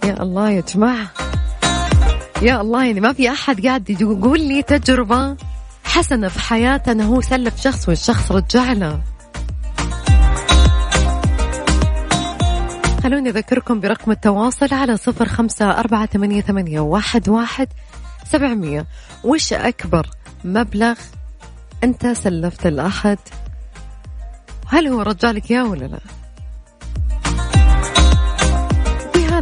يا 0.04 0.24
الله 0.24 0.50
يا 0.50 0.62
جماعة. 0.62 1.08
يا 2.42 2.62
الله 2.62 2.86
يعني 2.86 3.00
ما 3.00 3.14
في 3.14 3.30
أحد 3.30 3.66
قاعد 3.66 3.90
يقول 3.90 4.42
لي 4.42 4.62
تجربة 4.62 5.38
حسنة 5.84 6.28
في 6.28 6.40
حياته 6.40 6.92
أنه 6.92 7.16
هو 7.16 7.22
سلف 7.22 7.62
شخص 7.62 7.90
والشخص 7.90 8.32
رجع 8.32 8.74
له 8.74 9.00
خلوني 13.04 13.30
أذكركم 13.30 13.80
برقم 13.80 14.12
التواصل 14.12 14.74
على 14.74 14.98
صفر 14.98 15.28
خمسة 15.28 15.72
أربعة 15.72 16.06
ثمانية, 16.06 16.42
ثمانية 16.42 16.80
واحد, 16.80 17.30
واحد 17.30 17.68
سبعمية. 18.32 18.86
وش 19.24 19.54
أكبر 19.54 20.08
مبلغ 20.44 20.96
أنت 21.84 22.08
سلفته 22.08 22.66
لأحد 22.66 23.18
هل 24.68 24.88
هو 24.88 25.02
رجع 25.02 25.32
لك 25.32 25.52
إياه 25.52 25.64
ولا 25.64 25.86
لا؟ 25.86 26.00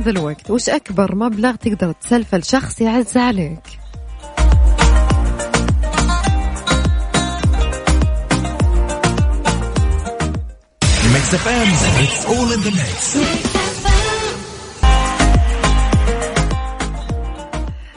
هذا 0.02 0.10
الوقت 0.10 0.52
وش 0.52 0.70
أكبر 0.70 1.16
مبلغ 1.16 1.56
تقدر 1.56 1.92
تسلفه 1.92 2.38
لشخص 2.38 2.82
يعز 2.82 3.18
عليك؟ 3.18 3.60
Mix 11.14 11.34
FM 11.34 11.68
it's 12.04 12.26
all 12.26 12.54
in 12.54 12.60
the 12.60 12.70
mix 12.70 13.18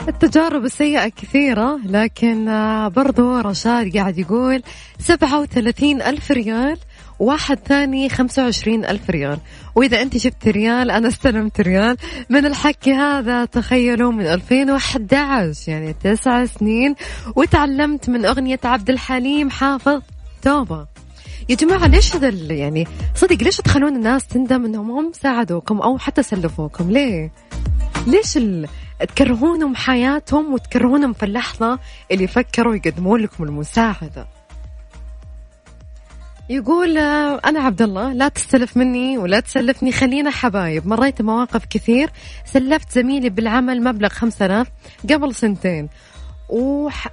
التجارب 0.08 0.64
السيئة 0.64 1.08
كثيرة 1.08 1.78
لكن 1.84 2.48
آه، 2.48 2.88
برضو 2.88 3.38
رشاد 3.38 3.96
قاعد 3.96 4.18
يقول 4.18 4.62
سبعة 4.98 5.40
وثلاثين 5.40 6.02
ألف 6.02 6.30
ريال. 6.30 6.78
واحد 7.18 7.58
ثاني 7.58 8.08
خمسة 8.08 8.44
وعشرين 8.44 8.84
ألف 8.84 9.10
ريال. 9.10 9.38
وإذا 9.74 10.02
أنت 10.02 10.16
شفت 10.16 10.48
ريال 10.48 10.90
أنا 10.90 11.08
استلمت 11.08 11.60
ريال. 11.60 11.96
من 12.30 12.46
الحكي 12.46 12.92
هذا 12.92 13.44
تخيلوا 13.44 14.12
من 14.12 14.26
2011 14.26 15.72
يعني 15.72 15.92
تسع 15.92 16.44
سنين 16.44 16.94
وتعلمت 17.36 18.10
من 18.10 18.24
أغنية 18.24 18.60
عبد 18.64 18.90
الحليم 18.90 19.50
حافظ 19.50 20.02
توبة. 20.42 20.86
يا 21.48 21.54
جماعة 21.54 21.86
ليش 21.86 22.16
هذا 22.16 22.28
يعني 22.52 22.86
صدق 23.14 23.42
ليش 23.42 23.56
تخلون 23.56 23.96
الناس 23.96 24.26
تندم 24.26 24.64
إنهم 24.64 24.90
هم 24.90 25.12
ساعدوكم 25.14 25.80
أو 25.80 25.98
حتى 25.98 26.22
سلفوكم؟ 26.22 26.90
ليه؟ 26.90 27.30
ليش 28.06 28.36
ال... 28.36 28.68
تكرهونهم 29.00 29.74
حياتهم 29.76 30.54
وتكرهونهم 30.54 31.12
في 31.12 31.22
اللحظة 31.22 31.78
اللي 32.10 32.26
فكروا 32.26 32.74
يقدمون 32.74 33.20
لكم 33.20 33.44
المساعدة؟ 33.44 34.26
يقول 36.48 36.98
آه، 36.98 37.40
أنا 37.44 37.60
عبد 37.60 37.82
الله 37.82 38.12
لا 38.12 38.28
تستلف 38.28 38.76
مني 38.76 39.18
ولا 39.18 39.40
تسلفني 39.40 39.92
خلينا 39.92 40.30
حبايب. 40.30 40.86
مريت 40.86 41.22
مواقف 41.22 41.64
كثير. 41.70 42.10
سلفت 42.44 42.92
زميلي 42.92 43.30
بالعمل 43.30 43.84
مبلغ 43.84 44.08
خمسة 44.08 44.46
آلاف 44.46 44.66
قبل 45.10 45.34
سنتين. 45.34 45.88
وح... 46.48 47.08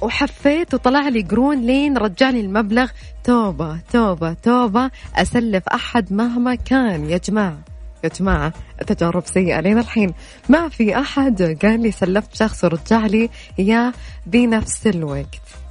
وحفيت 0.00 0.74
وطلع 0.74 1.08
لي 1.08 1.22
قرون 1.22 1.60
لين 1.60 1.96
رجعني 1.96 2.40
المبلغ. 2.40 2.90
توبة 3.24 3.78
توبة 3.92 4.32
توبة. 4.32 4.90
أسلف 5.16 5.68
أحد 5.68 6.12
مهما 6.12 6.54
كان. 6.54 7.10
يا 7.10 7.18
جماعة 7.18 7.58
يا 8.04 8.08
جماعة 8.08 8.52
تجارب 8.86 9.26
سيئة 9.26 9.60
لين 9.60 9.78
الحين. 9.78 10.14
ما 10.48 10.68
في 10.68 10.98
أحد 10.98 11.58
قال 11.62 11.82
لي 11.82 11.90
سلفت 11.90 12.34
شخص 12.36 12.64
ورجع 12.64 13.06
لي 13.06 13.30
إياه 13.58 13.92
بنفس 14.26 14.86
الوقت. 14.86 15.61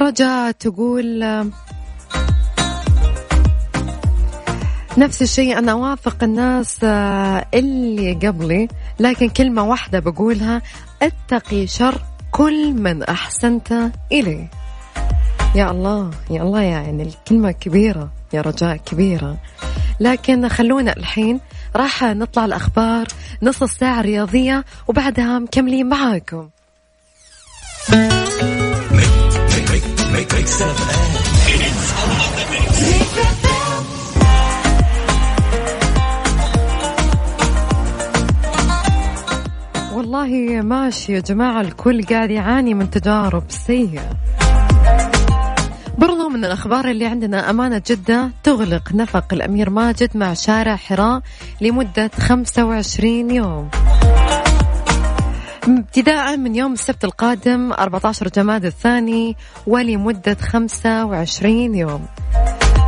رجاء 0.00 0.50
تقول 0.50 1.24
نفس 4.98 5.22
الشيء 5.22 5.58
أنا 5.58 5.72
أوافق 5.72 6.24
الناس 6.24 6.78
آه، 6.84 7.46
اللي 7.54 8.12
قبلي 8.12 8.68
لكن 9.00 9.28
كلمة 9.28 9.62
واحدة 9.62 9.98
بقولها 9.98 10.62
اتقي 11.02 11.66
شر 11.66 12.02
كل 12.30 12.72
من 12.72 13.02
أحسنت 13.02 13.90
إليه. 14.12 14.50
يا 15.54 15.70
الله 15.70 16.10
يا 16.30 16.42
الله 16.42 16.60
يعني 16.60 17.02
الكلمة 17.02 17.50
كبيرة 17.50 18.08
يا 18.32 18.40
رجاء 18.40 18.76
كبيرة. 18.76 19.36
لكن 20.00 20.48
خلونا 20.48 20.96
الحين 20.96 21.40
راح 21.76 22.02
نطلع 22.02 22.44
الأخبار 22.44 23.06
نص 23.42 23.62
الساعة 23.62 24.00
الرياضية 24.00 24.64
وبعدها 24.88 25.38
مكملين 25.38 25.88
معاكم. 25.88 26.48
والله 39.94 40.62
ماشي 40.62 41.12
يا 41.12 41.20
جماعة 41.20 41.60
الكل 41.60 42.02
قاعد 42.02 42.30
يعاني 42.30 42.74
من 42.74 42.90
تجارب 42.90 43.44
سيئة. 43.48 44.10
برضو 45.98 46.28
من 46.28 46.44
الأخبار 46.44 46.90
اللي 46.90 47.06
عندنا 47.06 47.50
أمانة 47.50 47.82
جدة 47.86 48.30
تغلق 48.42 48.92
نفق 48.94 49.24
الأمير 49.32 49.70
ماجد 49.70 50.16
مع 50.16 50.34
شارع 50.34 50.76
حراء 50.76 51.22
لمدة 51.60 52.10
25 52.18 53.30
يوم. 53.30 53.70
ابتداء 55.64 56.36
من 56.36 56.56
يوم 56.56 56.72
السبت 56.72 57.04
القادم 57.04 57.72
14 57.72 58.28
جماد 58.28 58.64
الثاني 58.64 59.36
ولمدة 59.66 60.36
25 60.40 61.74
يوم. 61.74 62.06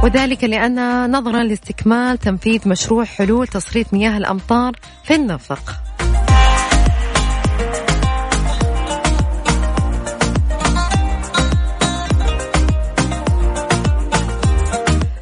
وذلك 0.04 0.44
لأن 0.44 1.10
نظرا 1.10 1.42
لاستكمال 1.42 2.18
تنفيذ 2.18 2.68
مشروع 2.68 3.04
حلول 3.04 3.46
تصريف 3.46 3.94
مياه 3.94 4.16
الأمطار 4.16 4.72
في 5.04 5.14
النفق. 5.14 5.72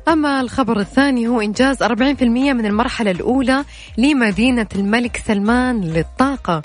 أما 0.09 0.41
الخبر 0.41 0.81
الثاني 0.81 1.29
هو 1.29 1.41
إنجاز 1.41 1.83
40% 1.83 2.53
من 2.53 2.67
المرحلة 2.67 3.11
الأولى 3.11 3.65
لمدينة 3.99 4.67
الملك 4.77 5.23
سلمان 5.27 5.81
للطاقة. 5.81 6.63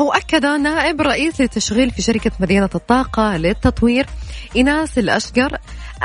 هو 0.00 0.12
أكد 0.12 0.46
نائب 0.46 1.00
رئيس 1.00 1.40
للتشغيل 1.40 1.90
في 1.90 2.02
شركة 2.02 2.30
مدينة 2.40 2.70
الطاقة 2.74 3.36
للتطوير 3.36 4.06
إيناس 4.56 4.98
الأشقر 4.98 5.58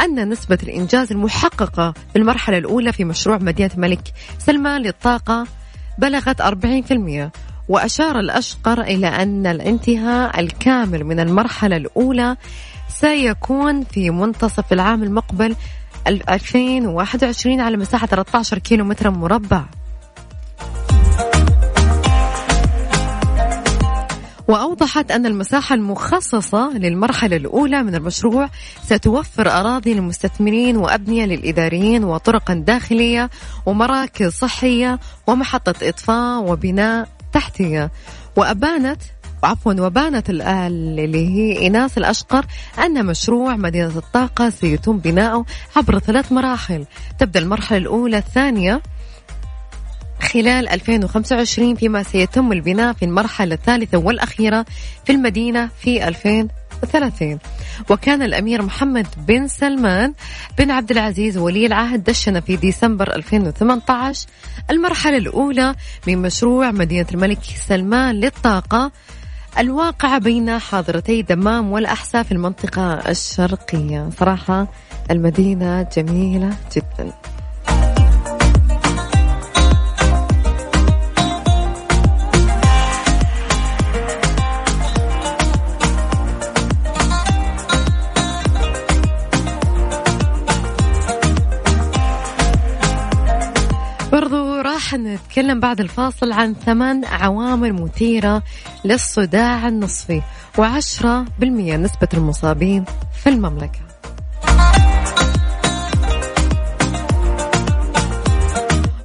أن 0.04 0.30
نسبة 0.30 0.58
الإنجاز 0.64 1.12
المحققة 1.12 1.94
في 2.14 2.20
المرحلة 2.20 2.58
الأولى 2.58 2.94
في 2.94 3.06
مشروع 3.06 3.38
مدينة 3.38 3.70
الملك 3.74 4.14
سلمان 4.40 4.82
للطاقة 4.82 5.48
بلغت 5.98 6.42
40% 6.42 7.30
وأشار 7.70 8.20
الأشقر 8.20 8.82
إلى 8.82 9.08
أن 9.08 9.48
الانتهاء 9.48 10.40
الكامل 10.40 11.04
من 11.04 11.20
المرحلة 11.20 11.78
الأولى 11.78 12.38
سيكون 12.90 13.84
في 13.84 14.10
منتصف 14.10 14.74
العام 14.74 15.04
المقبل 15.04 15.56
2021 16.08 17.62
على 17.62 17.78
مساحة 17.78 18.08
13 18.08 18.60
كيلو 18.60 18.86
متر 18.86 19.10
مربع. 19.10 19.66
وأوضحت 24.48 25.12
أن 25.12 25.26
المساحة 25.26 25.76
المخصصة 25.76 26.74
للمرحلة 26.74 27.36
الأولى 27.38 27.84
من 27.84 27.96
المشروع 27.96 28.50
ستوفر 28.86 29.52
أراضي 29.52 29.94
للمستثمرين 29.94 30.78
وأبنية 30.78 31.26
للإداريين 31.26 32.04
وطرقا 32.04 32.54
داخلية 32.54 33.30
ومراكز 33.66 34.32
صحية 34.32 35.00
ومحطة 35.28 35.90
إطفاء 35.90 36.52
وبناء 36.52 37.10
تحتية. 37.34 37.92
وأبانت 38.36 39.02
عفوا 39.44 39.74
وبانت 39.74 40.30
اللي 40.30 41.28
هي 41.28 41.60
إيناس 41.60 41.98
الأشقر 41.98 42.46
أن 42.86 43.06
مشروع 43.06 43.56
مدينة 43.56 43.98
الطاقة 43.98 44.50
سيتم 44.50 44.98
بناؤه 44.98 45.46
عبر 45.76 46.00
ثلاث 46.00 46.32
مراحل. 46.32 46.86
تبدأ 47.20 47.40
المرحلة 47.40 47.78
الأولى 47.78 48.18
الثانية 48.18 48.82
خلال 50.24 50.70
2025 50.70 51.76
فيما 51.76 52.04
سيتم 52.04 52.52
البناء 52.52 52.94
في 52.94 53.06
المرحلة 53.06 53.56
الثالثة 53.56 53.98
والأخيرة 53.98 54.66
في 55.06 55.12
المدينة 55.12 55.70
في 55.80 56.08
2030 56.08 57.40
وكان 57.90 58.22
الأمير 58.22 58.62
محمد 58.62 59.08
بن 59.28 59.48
سلمان 59.48 60.14
بن 60.58 60.72
عبد 60.72 60.92
العزيز 60.92 61.38
ولي 61.38 61.66
العهد 61.66 62.04
دشن 62.04 62.40
في 62.40 62.56
ديسمبر 62.56 63.16
2018 63.16 64.28
المرحلة 64.72 65.18
الأولى 65.18 65.76
من 66.08 66.18
مشروع 66.18 66.72
مدينة 66.72 67.08
الملك 67.14 67.44
سلمان 67.68 68.16
للطاقة 68.16 68.92
الواقعة 69.58 70.18
بين 70.18 70.60
حاضرتي 70.60 71.22
دمام 71.22 71.72
والأحساء 71.72 72.24
في 72.24 72.32
المنطقة 72.32 72.94
الشرقية. 72.94 74.10
صراحة 74.20 74.68
المدينة 75.12 75.88
جميلة 75.98 76.58
جداً. 76.76 77.33
نتكلم 95.34 95.60
بعد 95.60 95.80
الفاصل 95.80 96.32
عن 96.32 96.54
ثمان 96.54 97.06
عوامل 97.06 97.74
مثيرة 97.74 98.44
للصداع 98.86 99.68
النصفي 99.68 100.22
وعشرة 100.58 101.26
بالمية 101.40 101.78
نسبة 101.78 102.08
المصابين 102.14 102.86
في 103.24 103.30
المملكة. 103.30 103.80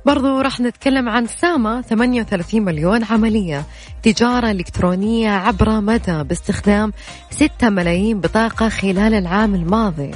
برضو 0.07 0.41
راح 0.41 0.61
نتكلم 0.61 1.09
عن 1.09 1.27
ساما 1.27 1.83
38 1.83 2.63
مليون 2.63 3.05
عملية. 3.05 3.65
تجارة 4.03 4.51
إلكترونية 4.51 5.31
عبر 5.31 5.81
مدى 5.81 6.23
باستخدام 6.23 6.93
6 7.31 7.71
ملايين 7.71 8.21
بطاقة 8.21 8.69
خلال 8.69 9.15
العام 9.15 9.55
الماضي. 9.55 10.11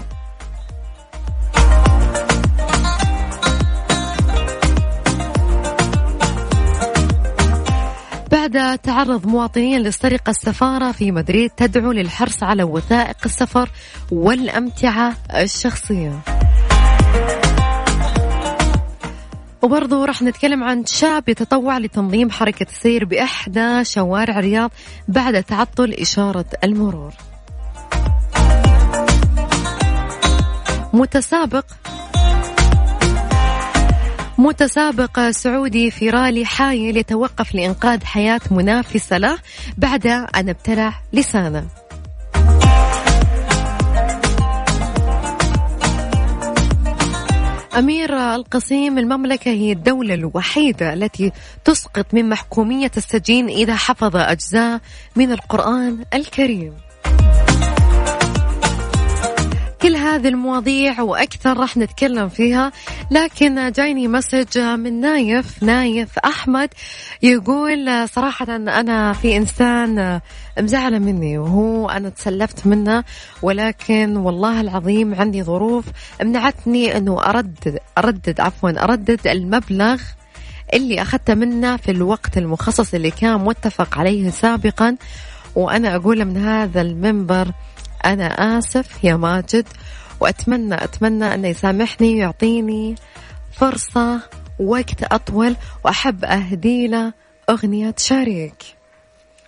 بعد 8.42 8.78
تعرض 8.78 9.26
مواطنين 9.26 9.83
لسرقة 9.83 10.31
السفارة 10.31 10.92
في 10.92 11.12
مدريد 11.12 11.50
تدعو 11.50 11.92
للحرص 11.92 12.42
على 12.42 12.62
وثائق 12.62 13.16
السفر 13.24 13.70
والأمتعة 14.12 15.16
الشخصية. 15.35 16.20
وبرضه 19.62 20.05
راح 20.05 20.22
نتكلم 20.22 20.64
عن 20.64 20.85
شاب 20.87 21.28
يتطوع 21.28 21.78
لتنظيم 21.78 22.31
حركة 22.31 22.66
السير 22.70 23.05
بإحدى 23.05 23.85
شوارع 23.85 24.38
الرياض 24.38 24.70
بعد 25.09 25.42
تعطل 25.42 25.92
إشارة 25.92 26.46
المرور. 26.64 27.12
متسابق. 30.92 31.64
متسابق 34.42 35.31
سعودي 35.31 35.90
في 35.90 36.11
رالي 36.11 36.44
حايل 36.44 36.96
يتوقف 36.96 37.55
لإنقاذ 37.55 38.05
حياة 38.05 38.40
منافسة 38.50 39.18
له 39.18 39.38
بعد 39.78 40.07
أن 40.07 40.48
ابتلع 40.48 40.94
لسانه. 41.12 41.66
أمير 47.78 48.35
القصيم 48.35 48.98
المملكة 48.98 49.50
هي 49.50 49.72
الدولة 49.72 50.14
الوحيدة 50.14 50.92
التي 50.92 51.33
تسقط 51.64 52.14
من 52.14 52.28
محكومية 52.28 52.90
السجين 52.96 53.48
إذا 53.48 53.74
حفظ 53.74 54.16
أجزاء 54.16 54.81
من 55.16 55.33
القرآن 55.33 56.05
الكريم. 56.14 56.72
كل 59.83 59.97
هذه 59.97 60.29
المواضيع 60.29 61.01
وأكثر 61.01 61.57
راح 61.57 61.77
نتكلم 61.77 62.29
فيها 62.29 62.73
لكن 63.11 63.73
جايني 63.73 64.09
message 64.09 64.59
من 64.59 65.01
نايف 65.01 65.62
نايف 65.62 66.18
أحمد 66.18 66.68
يقول 67.23 68.09
صراحة 68.09 68.57
أنا 68.57 69.12
في 69.12 69.37
إنسان 69.37 70.21
مزعلة 70.61 70.99
مني 70.99 71.38
وهو 71.38 71.88
أنا 71.88 72.09
تسلفت 72.09 72.66
منه 72.66 73.05
ولكن 73.42 74.16
والله 74.16 74.61
العظيم 74.61 75.14
عندي 75.14 75.42
ظروف 75.42 75.85
منعتني 76.23 76.97
أنه 76.97 77.23
أردد 77.23 77.79
أردد 77.99 78.40
عفوا 78.40 78.85
أردد 78.85 79.27
المبلغ 79.27 80.01
اللي 80.75 81.03
أخذته 81.03 81.35
منه 81.35 81.77
في 81.77 81.90
الوقت 81.90 82.38
المخصص 82.38 82.95
اللي 82.95 83.11
كان 83.11 83.40
متفق 83.40 83.99
عليه 83.99 84.31
سابقا 84.31 84.97
وأنا 85.55 85.97
أقول 85.97 86.25
من 86.25 86.37
هذا 86.37 86.81
المنبر 86.81 87.53
أنا 88.05 88.59
آسف 88.59 89.05
يا 89.05 89.17
ماجد 89.17 89.69
وأتمنى 90.21 90.75
أتمنى 90.75 91.35
أنه 91.35 91.49
يسامحني 91.49 92.15
ويعطيني 92.15 92.95
فرصة 93.53 94.21
وقت 94.59 95.03
أطول 95.03 95.57
وأحب 95.85 96.25
أهدي 96.25 96.88
له 96.88 97.12
أغنية 97.51 97.95
شريك. 97.99 98.62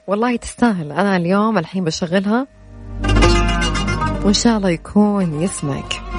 والله 0.07 0.37
تستاهل. 0.37 0.93
أنا 0.93 1.17
اليوم 1.17 1.59
الحين 1.59 1.85
بشغلها 1.85 2.47
وإن 4.25 4.33
شاء 4.33 4.57
الله 4.57 4.71
يكون 4.71 5.43
يسمعك. 5.43 6.14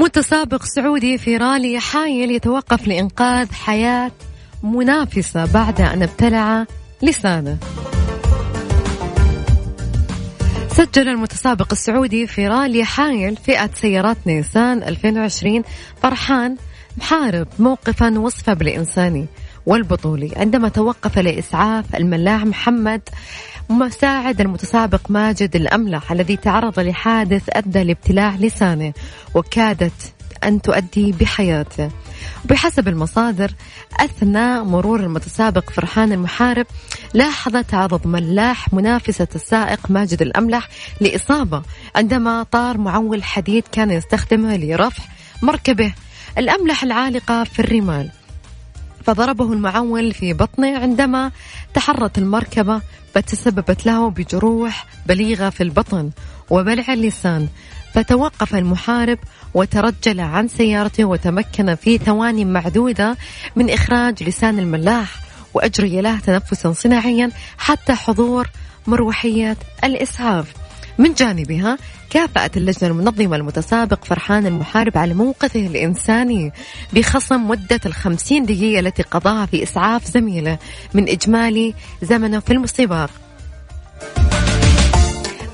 متسابق 0.00 0.62
سعودي 0.62 1.18
في 1.18 1.36
رالي 1.36 1.80
حايل 1.80 2.30
يتوقف 2.30 2.86
لإنقاذ 2.88 3.52
حياة 3.52 4.12
منافسة 4.62 5.44
بعد 5.44 5.80
أن 5.80 6.02
ابتلع 6.02 6.66
لسانه. 7.02 7.58
سجل 10.68 11.08
المتسابق 11.08 11.72
السعودي 11.72 12.26
في 12.26 12.48
رالي 12.48 12.84
حايل 12.84 13.36
فئة 13.36 13.70
سيارات 13.74 14.16
نيسان 14.26 14.82
2020 14.82 15.62
فرحان 16.02 16.56
محارب 16.96 17.48
موقفا 17.58 18.18
وصفه 18.18 18.52
بالإنساني. 18.52 19.26
والبطولي. 19.66 20.32
عندما 20.36 20.68
توقف 20.68 21.18
لإسعاف 21.18 21.96
الملاح 21.96 22.44
محمد 22.44 23.00
مساعد 23.70 24.40
المتسابق 24.40 25.00
ماجد 25.10 25.56
الأملح 25.56 26.12
الذي 26.12 26.36
تعرض 26.36 26.80
لحادث 26.80 27.42
أدى 27.48 27.82
لابتلاع 27.82 28.36
لسانه 28.36 28.92
وكادت 29.34 30.14
أن 30.44 30.62
تؤدي 30.62 31.12
بحياته. 31.12 31.90
وبحسب 32.44 32.88
المصادر 32.88 33.50
أثناء 34.00 34.64
مرور 34.64 35.00
المتسابق 35.00 35.70
فرحان 35.70 36.12
المحارب 36.12 36.66
لاحظ 37.14 37.56
تعرض 37.56 38.06
ملاح 38.06 38.72
منافسة 38.72 39.28
السائق 39.34 39.90
ماجد 39.90 40.22
الأملح 40.22 40.68
لإصابة 41.00 41.62
عندما 41.96 42.42
طار 42.42 42.78
معول 42.78 43.24
حديد 43.24 43.64
كان 43.72 43.90
يستخدمه 43.90 44.56
لرفع 44.56 45.02
مركبه. 45.42 45.92
الأملح 46.38 46.82
العالقة 46.82 47.44
في 47.44 47.58
الرمال. 47.58 48.10
فضربه 49.10 49.52
المعول 49.52 50.14
في 50.14 50.32
بطنه 50.32 50.78
عندما 50.78 51.30
تحرت 51.74 52.18
المركبة 52.18 52.80
فتسببت 53.14 53.86
له 53.86 54.10
بجروح 54.10 54.86
بليغة 55.06 55.50
في 55.50 55.62
البطن 55.62 56.10
وبلع 56.50 56.92
اللسان. 56.92 57.48
فتوقف 57.94 58.54
المحارب 58.54 59.18
وترجل 59.54 60.20
عن 60.20 60.48
سيارته 60.48 61.04
وتمكن 61.04 61.74
في 61.74 61.98
ثواني 61.98 62.44
معدودة 62.44 63.16
من 63.56 63.70
إخراج 63.70 64.22
لسان 64.22 64.58
الملاح 64.58 65.16
وأجري 65.54 66.00
له 66.00 66.18
تنفسا 66.18 66.72
صناعيا 66.72 67.30
حتى 67.58 67.94
حضور 67.94 68.48
مروحية 68.86 69.56
الإسعاف 69.84 70.59
من 71.00 71.14
جانبها 71.14 71.78
كافأت 72.10 72.56
اللجنة 72.56 72.90
المنظمة 72.90 73.36
المتسابق 73.36 74.04
فرحان 74.04 74.46
المحارب 74.46 74.98
على 74.98 75.14
موقفه 75.14 75.66
الإنساني 75.66 76.52
بخصم 76.92 77.48
مدة 77.48 77.80
الخمسين 77.86 78.44
دقيقة 78.44 78.80
التي 78.80 79.02
قضاها 79.02 79.46
في 79.46 79.62
إسعاف 79.62 80.04
زميله 80.04 80.58
من 80.94 81.08
إجمالي 81.08 81.74
زمنه 82.02 82.40
في 82.40 82.52
المسابقة 82.52 83.08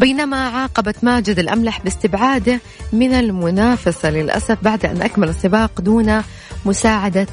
بينما 0.01 0.49
عاقبت 0.49 1.05
ماجد 1.05 1.39
الأملح 1.39 1.81
باستبعاده 1.81 2.61
من 2.93 3.13
المنافسة 3.13 4.11
للأسف 4.11 4.59
بعد 4.63 4.87
أن 4.87 5.03
أكمل 5.03 5.29
السباق 5.29 5.81
دون 5.81 6.23
مساعدة 6.65 7.27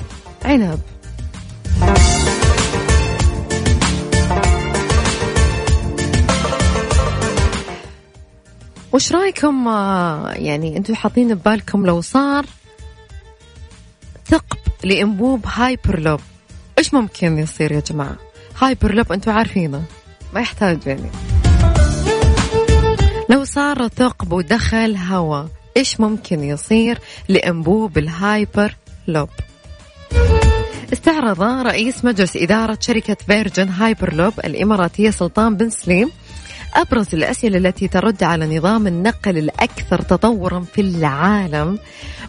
عنب 0.45 0.80
وش 8.93 9.12
رأيكم؟ 9.12 9.67
آه، 9.67 10.34
يعني 10.34 10.77
أنتم 10.77 10.95
حاطين 10.95 11.36
ببالكم 11.36 11.86
لو 11.86 12.01
صار 12.01 12.45
ثقب 14.25 14.58
لإنبوب 14.84 15.45
هايبرلوب. 15.45 16.19
إيش 16.77 16.93
ممكن 16.93 17.38
يصير 17.38 17.71
يا 17.71 17.79
جماعة؟ 17.79 18.15
هايبرلوب 18.62 19.12
أنتم 19.12 19.32
عارفينه. 19.32 19.84
ما 20.34 20.41
يحتاج 20.41 20.79
يعني. 20.86 21.10
لو 23.29 23.43
صار 23.43 23.88
ثقب 23.88 24.32
ودخل 24.32 24.95
هواء 24.95 25.47
إيش 25.77 25.99
ممكن 25.99 26.43
يصير 26.43 26.99
لإنبوب 27.29 27.97
الهايبر 27.97 28.75
لوب 29.08 29.29
استعرض 30.93 31.43
رئيس 31.43 32.06
مجلس 32.06 32.38
إدارة 32.38 32.77
شركة 32.82 33.17
Virgin 33.27 33.69
Hyperloop 33.69 34.33
الإماراتية 34.39 35.10
سلطان 35.10 35.58
بن 35.58 35.69
سليم 35.69 36.12
أبرز 36.75 37.07
الأسئلة 37.13 37.57
التي 37.57 37.88
ترد 37.88 38.23
على 38.23 38.57
نظام 38.57 38.88
النقل 38.88 39.38
الأكثر 39.38 40.01
تطورا 40.01 40.59
في 40.59 40.81
العالم 40.81 41.79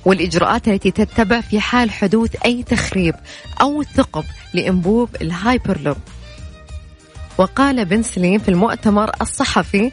والإجراءات 0.05 0.69
التي 0.69 0.91
تتبع 0.91 1.41
في 1.41 1.61
حال 1.61 1.91
حدوث 1.91 2.37
أي 2.45 2.63
تخريب 2.63 3.15
أو 3.61 3.83
ثقب 3.83 4.25
لأنبوب 4.55 5.09
الهايبرلوب 5.23 5.97
وقال 7.39 7.85
بن 7.85 8.03
سليم 8.03 8.39
في 8.39 8.49
المؤتمر 8.49 9.11
الصحفي 9.21 9.91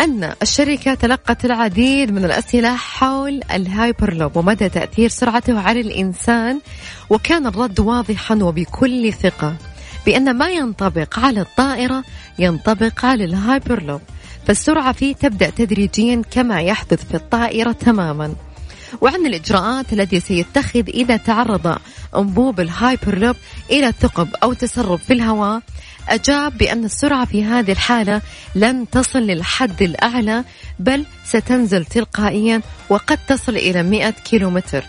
أن 0.00 0.32
الشركة 0.42 0.94
تلقت 0.94 1.44
العديد 1.44 2.12
من 2.12 2.24
الأسئلة 2.24 2.76
حول 2.76 3.40
الهايبرلوب 3.52 4.36
ومدى 4.36 4.68
تأثير 4.68 5.08
سرعته 5.08 5.60
على 5.60 5.80
الإنسان 5.80 6.60
وكان 7.10 7.46
الرد 7.46 7.80
واضحا 7.80 8.34
وبكل 8.34 9.12
ثقة. 9.12 9.56
بأن 10.06 10.36
ما 10.36 10.50
ينطبق 10.50 11.18
على 11.18 11.40
الطائرة 11.40 12.04
ينطبق 12.38 13.04
على 13.04 13.24
الهايبرلوب. 13.24 14.00
فالسرعة 14.46 14.92
فيه 14.92 15.14
تبدأ 15.14 15.50
تدريجيا 15.50 16.22
كما 16.30 16.60
يحدث 16.60 17.08
في 17.08 17.14
الطائرة 17.14 17.72
تماما. 17.72 18.34
وعن 19.00 19.26
الإجراءات 19.26 19.92
التي 19.92 20.20
سيتخذ 20.20 20.88
إذا 20.88 21.16
تعرض 21.16 21.78
أنبوب 22.16 22.60
الهايبرلوب 22.60 23.36
إلى 23.70 23.92
ثقب 24.00 24.28
أو 24.42 24.52
تسرب 24.52 24.98
في 24.98 25.12
الهواء 25.12 25.60
أجاب 26.08 26.58
بأن 26.58 26.84
السرعة 26.84 27.24
في 27.24 27.44
هذه 27.44 27.72
الحالة 27.72 28.20
لن 28.54 28.90
تصل 28.90 29.18
للحد 29.18 29.82
الأعلى 29.82 30.44
بل 30.78 31.04
ستنزل 31.24 31.84
تلقائيا 31.84 32.62
وقد 32.88 33.18
تصل 33.28 33.56
إلى 33.56 33.82
100 33.82 34.10
كيلومتر. 34.10 34.84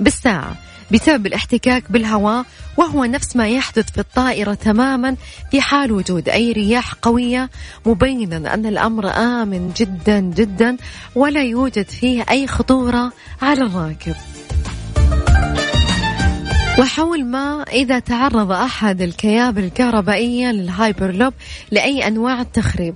بالساعة 0.00 0.56
بسبب 0.92 1.26
الاحتكاك 1.26 1.92
بالهواء 1.92 2.44
وهو 2.76 3.04
نفس 3.04 3.36
ما 3.36 3.48
يحدث 3.48 3.90
في 3.90 3.98
الطائرة 3.98 4.54
تماما 4.54 5.16
في 5.50 5.60
حال 5.60 5.92
وجود 5.92 6.28
أي 6.28 6.52
رياح 6.52 6.94
قوية 6.94 7.50
مبينا 7.86 8.54
أن 8.54 8.66
الأمر 8.66 9.10
آمن 9.10 9.72
جدا 9.76 10.20
جدا 10.20 10.76
ولا 11.14 11.42
يوجد 11.42 11.88
فيه 11.88 12.24
أي 12.30 12.46
خطورة 12.46 13.12
على 13.42 13.62
الراكب. 13.62 14.14
وحول 16.78 17.24
ما 17.24 17.62
إذا 17.62 17.98
تعرض 17.98 18.52
أحد 18.52 19.02
الكيابل 19.02 19.64
الكهربائية 19.64 20.52
للهايبرلوب 20.52 21.34
لأي 21.70 22.06
أنواع 22.06 22.40
التخريب. 22.40 22.94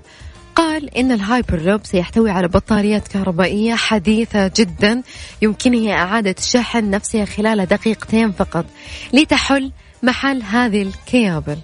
قال 0.61 0.97
إن 0.97 1.13
الهايبرلوب 1.13 1.81
سيحتوي 1.85 2.31
على 2.31 2.49
بطاريات 2.49 3.09
كهربائية 3.09 3.75
حديثة 3.75 4.51
جدا 4.57 5.03
يمكنها 5.43 5.93
إعادة 5.93 6.35
شحن 6.41 6.91
نفسها 6.91 7.25
خلال 7.25 7.67
دقيقتين 7.67 8.33
فقط 8.33 8.65
لتحل 9.13 9.73
محل 10.03 10.43
هذه 10.43 10.83
الكيابل 10.83 11.57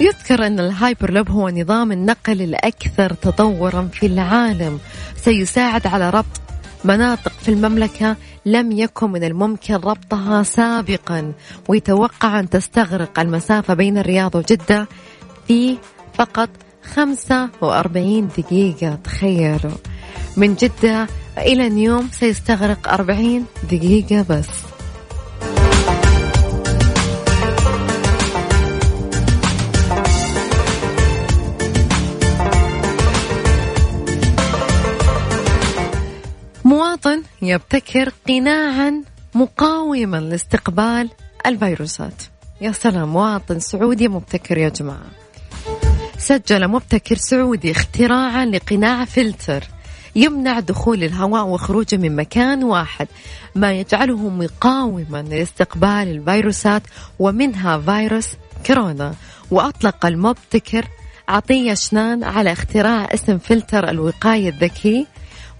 يذكر 0.00 0.46
أن 0.46 0.60
الهايبرلوب 0.60 1.30
هو 1.30 1.48
نظام 1.48 1.92
النقل 1.92 2.42
الأكثر 2.42 3.12
تطورا 3.12 3.88
في 3.92 4.06
العالم. 4.06 4.78
سيساعد 5.16 5.86
على 5.86 6.10
ربط 6.10 6.40
مناطق 6.84 7.32
في 7.32 7.48
المملكة 7.48 8.16
لم 8.46 8.72
يكن 8.72 9.10
من 9.10 9.24
الممكن 9.24 9.74
ربطها 9.74 10.42
سابقا 10.42 11.32
ويتوقع 11.68 12.40
أن 12.40 12.50
تستغرق 12.50 13.20
المسافة 13.20 13.74
بين 13.74 13.98
الرياض 13.98 14.34
وجدة 14.34 14.88
في 15.48 15.78
فقط 16.14 16.48
45 16.96 18.28
دقيقة. 18.38 18.98
تخيلوا. 19.04 19.76
من 20.36 20.54
جدة 20.54 21.06
إلى 21.38 21.68
نيوم 21.68 22.08
سيستغرق 22.12 22.88
40 22.88 23.44
دقيقة 23.70 24.22
بس. 24.30 24.46
مواطن 36.64 37.22
يبتكر 37.42 38.12
قناعا 38.28 39.02
مقاوما 39.34 40.16
لاستقبال 40.16 41.10
الفيروسات. 41.46 42.22
يا 42.60 42.72
سلام 42.72 43.08
مواطن 43.08 43.60
سعودي 43.60 44.08
مبتكر 44.08 44.58
يا 44.58 44.68
جماعة. 44.68 45.25
سجل 46.26 46.68
مبتكر 46.68 47.16
سعودي 47.16 47.70
اختراعا 47.70 48.46
لقناع 48.46 49.04
فلتر 49.04 49.64
يمنع 50.16 50.60
دخول 50.60 51.04
الهواء 51.04 51.46
وخروجه 51.46 51.96
من 51.96 52.16
مكان 52.16 52.64
واحد 52.64 53.08
ما 53.54 53.72
يجعله 53.72 54.28
مقاوما 54.28 55.22
لاستقبال 55.22 55.88
الفيروسات 55.88 56.82
ومنها 57.18 57.78
فيروس 57.78 58.28
كورونا. 58.66 59.14
وأطلق 59.50 60.06
المبتكر 60.06 60.84
عطية 61.28 61.74
شنان 61.74 62.24
على 62.24 62.52
اختراع 62.52 63.08
اسم 63.14 63.38
فلتر 63.38 63.88
الوقاية 63.90 64.48
الذكي 64.48 65.06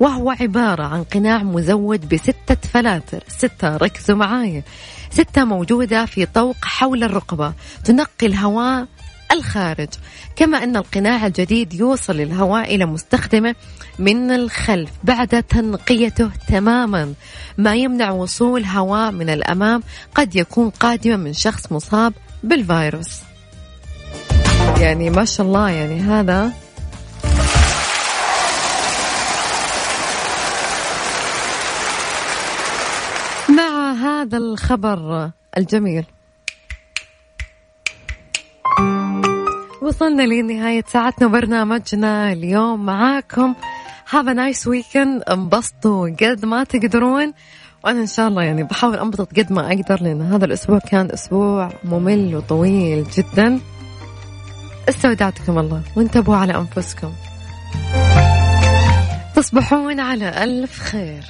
وهو 0.01 0.31
عبارة 0.31 0.83
عن 0.83 1.05
قناع 1.05 1.43
مزود 1.43 2.15
بستة 2.15 2.69
فلاتر 2.73 3.25
ستة 3.29 3.77
ركزوا 3.77 4.17
معايا 4.17 4.63
ستة 5.11 5.45
موجودة 5.45 6.07
في 6.07 6.27
طوق 6.27 6.57
حول 6.63 7.05
الرقبة 7.05 7.53
تنقي 7.85 8.27
الهواء 8.27 8.87
الخارج. 9.33 9.89
كما 10.37 10.65
أن 10.65 10.77
القناع 10.77 11.27
الجديد 11.27 11.75
يوصل 11.75 12.21
الهواء 12.21 12.75
إلى 12.75 12.87
مستخدمه 12.87 13.55
من 13.99 14.31
الخلف 14.31 14.91
بعد 15.05 15.43
تنقيته 15.43 16.31
تماما. 16.49 17.15
ما 17.59 17.75
يمنع 17.75 18.11
وصول 18.11 18.65
هواء 18.65 19.11
من 19.11 19.31
الأمام 19.31 19.83
قد 20.15 20.37
يكون 20.37 20.71
قادما 20.71 21.17
من 21.17 21.33
شخص 21.33 21.73
مصاب 21.73 22.13
بالفيروس. 22.43 23.11
يعني 24.81 25.11
ما 25.11 25.25
شاء 25.25 25.47
الله 25.47 25.71
يعني 25.71 26.01
هذا 26.01 26.53
مع 33.49 33.93
هذا 33.93 34.37
الخبر 34.39 35.31
الجميل. 35.57 36.05
وصلنا 39.87 40.23
لنهاية 40.23 40.85
ساعتنا 40.87 41.29
برنامجنا 41.29 42.33
اليوم 42.33 42.87
معاكم. 42.87 43.55
هذا 44.11 44.33
نايس 44.33 44.67
ويكند 44.67 45.23
انبسطوا 45.23 46.11
قد 46.11 46.45
ما 46.45 46.65
تقدرون. 46.65 47.33
وأنا 47.85 48.01
إن 48.01 48.07
شاء 48.07 48.29
الله 48.29 48.43
يعني 48.43 48.63
بحاول 48.63 48.99
أنبسط 48.99 49.39
قد 49.39 49.53
ما 49.53 49.67
أقدر 49.67 50.03
لأن 50.03 50.23
هذا 50.23 50.45
الأسبوع 50.45 50.79
كان 50.79 51.11
أسبوع 51.11 51.71
ممل 51.85 52.37
وطويل 52.37 53.07
جدا. 53.11 53.61
استودعتكم 54.89 55.59
الله. 55.59 55.83
وانتبهوا 55.97 56.37
على 56.37 56.55
أنفسكم. 56.55 57.13
تصبحون 59.37 60.01
على 60.01 60.45
ألف 60.45 60.79
خير. 60.79 61.23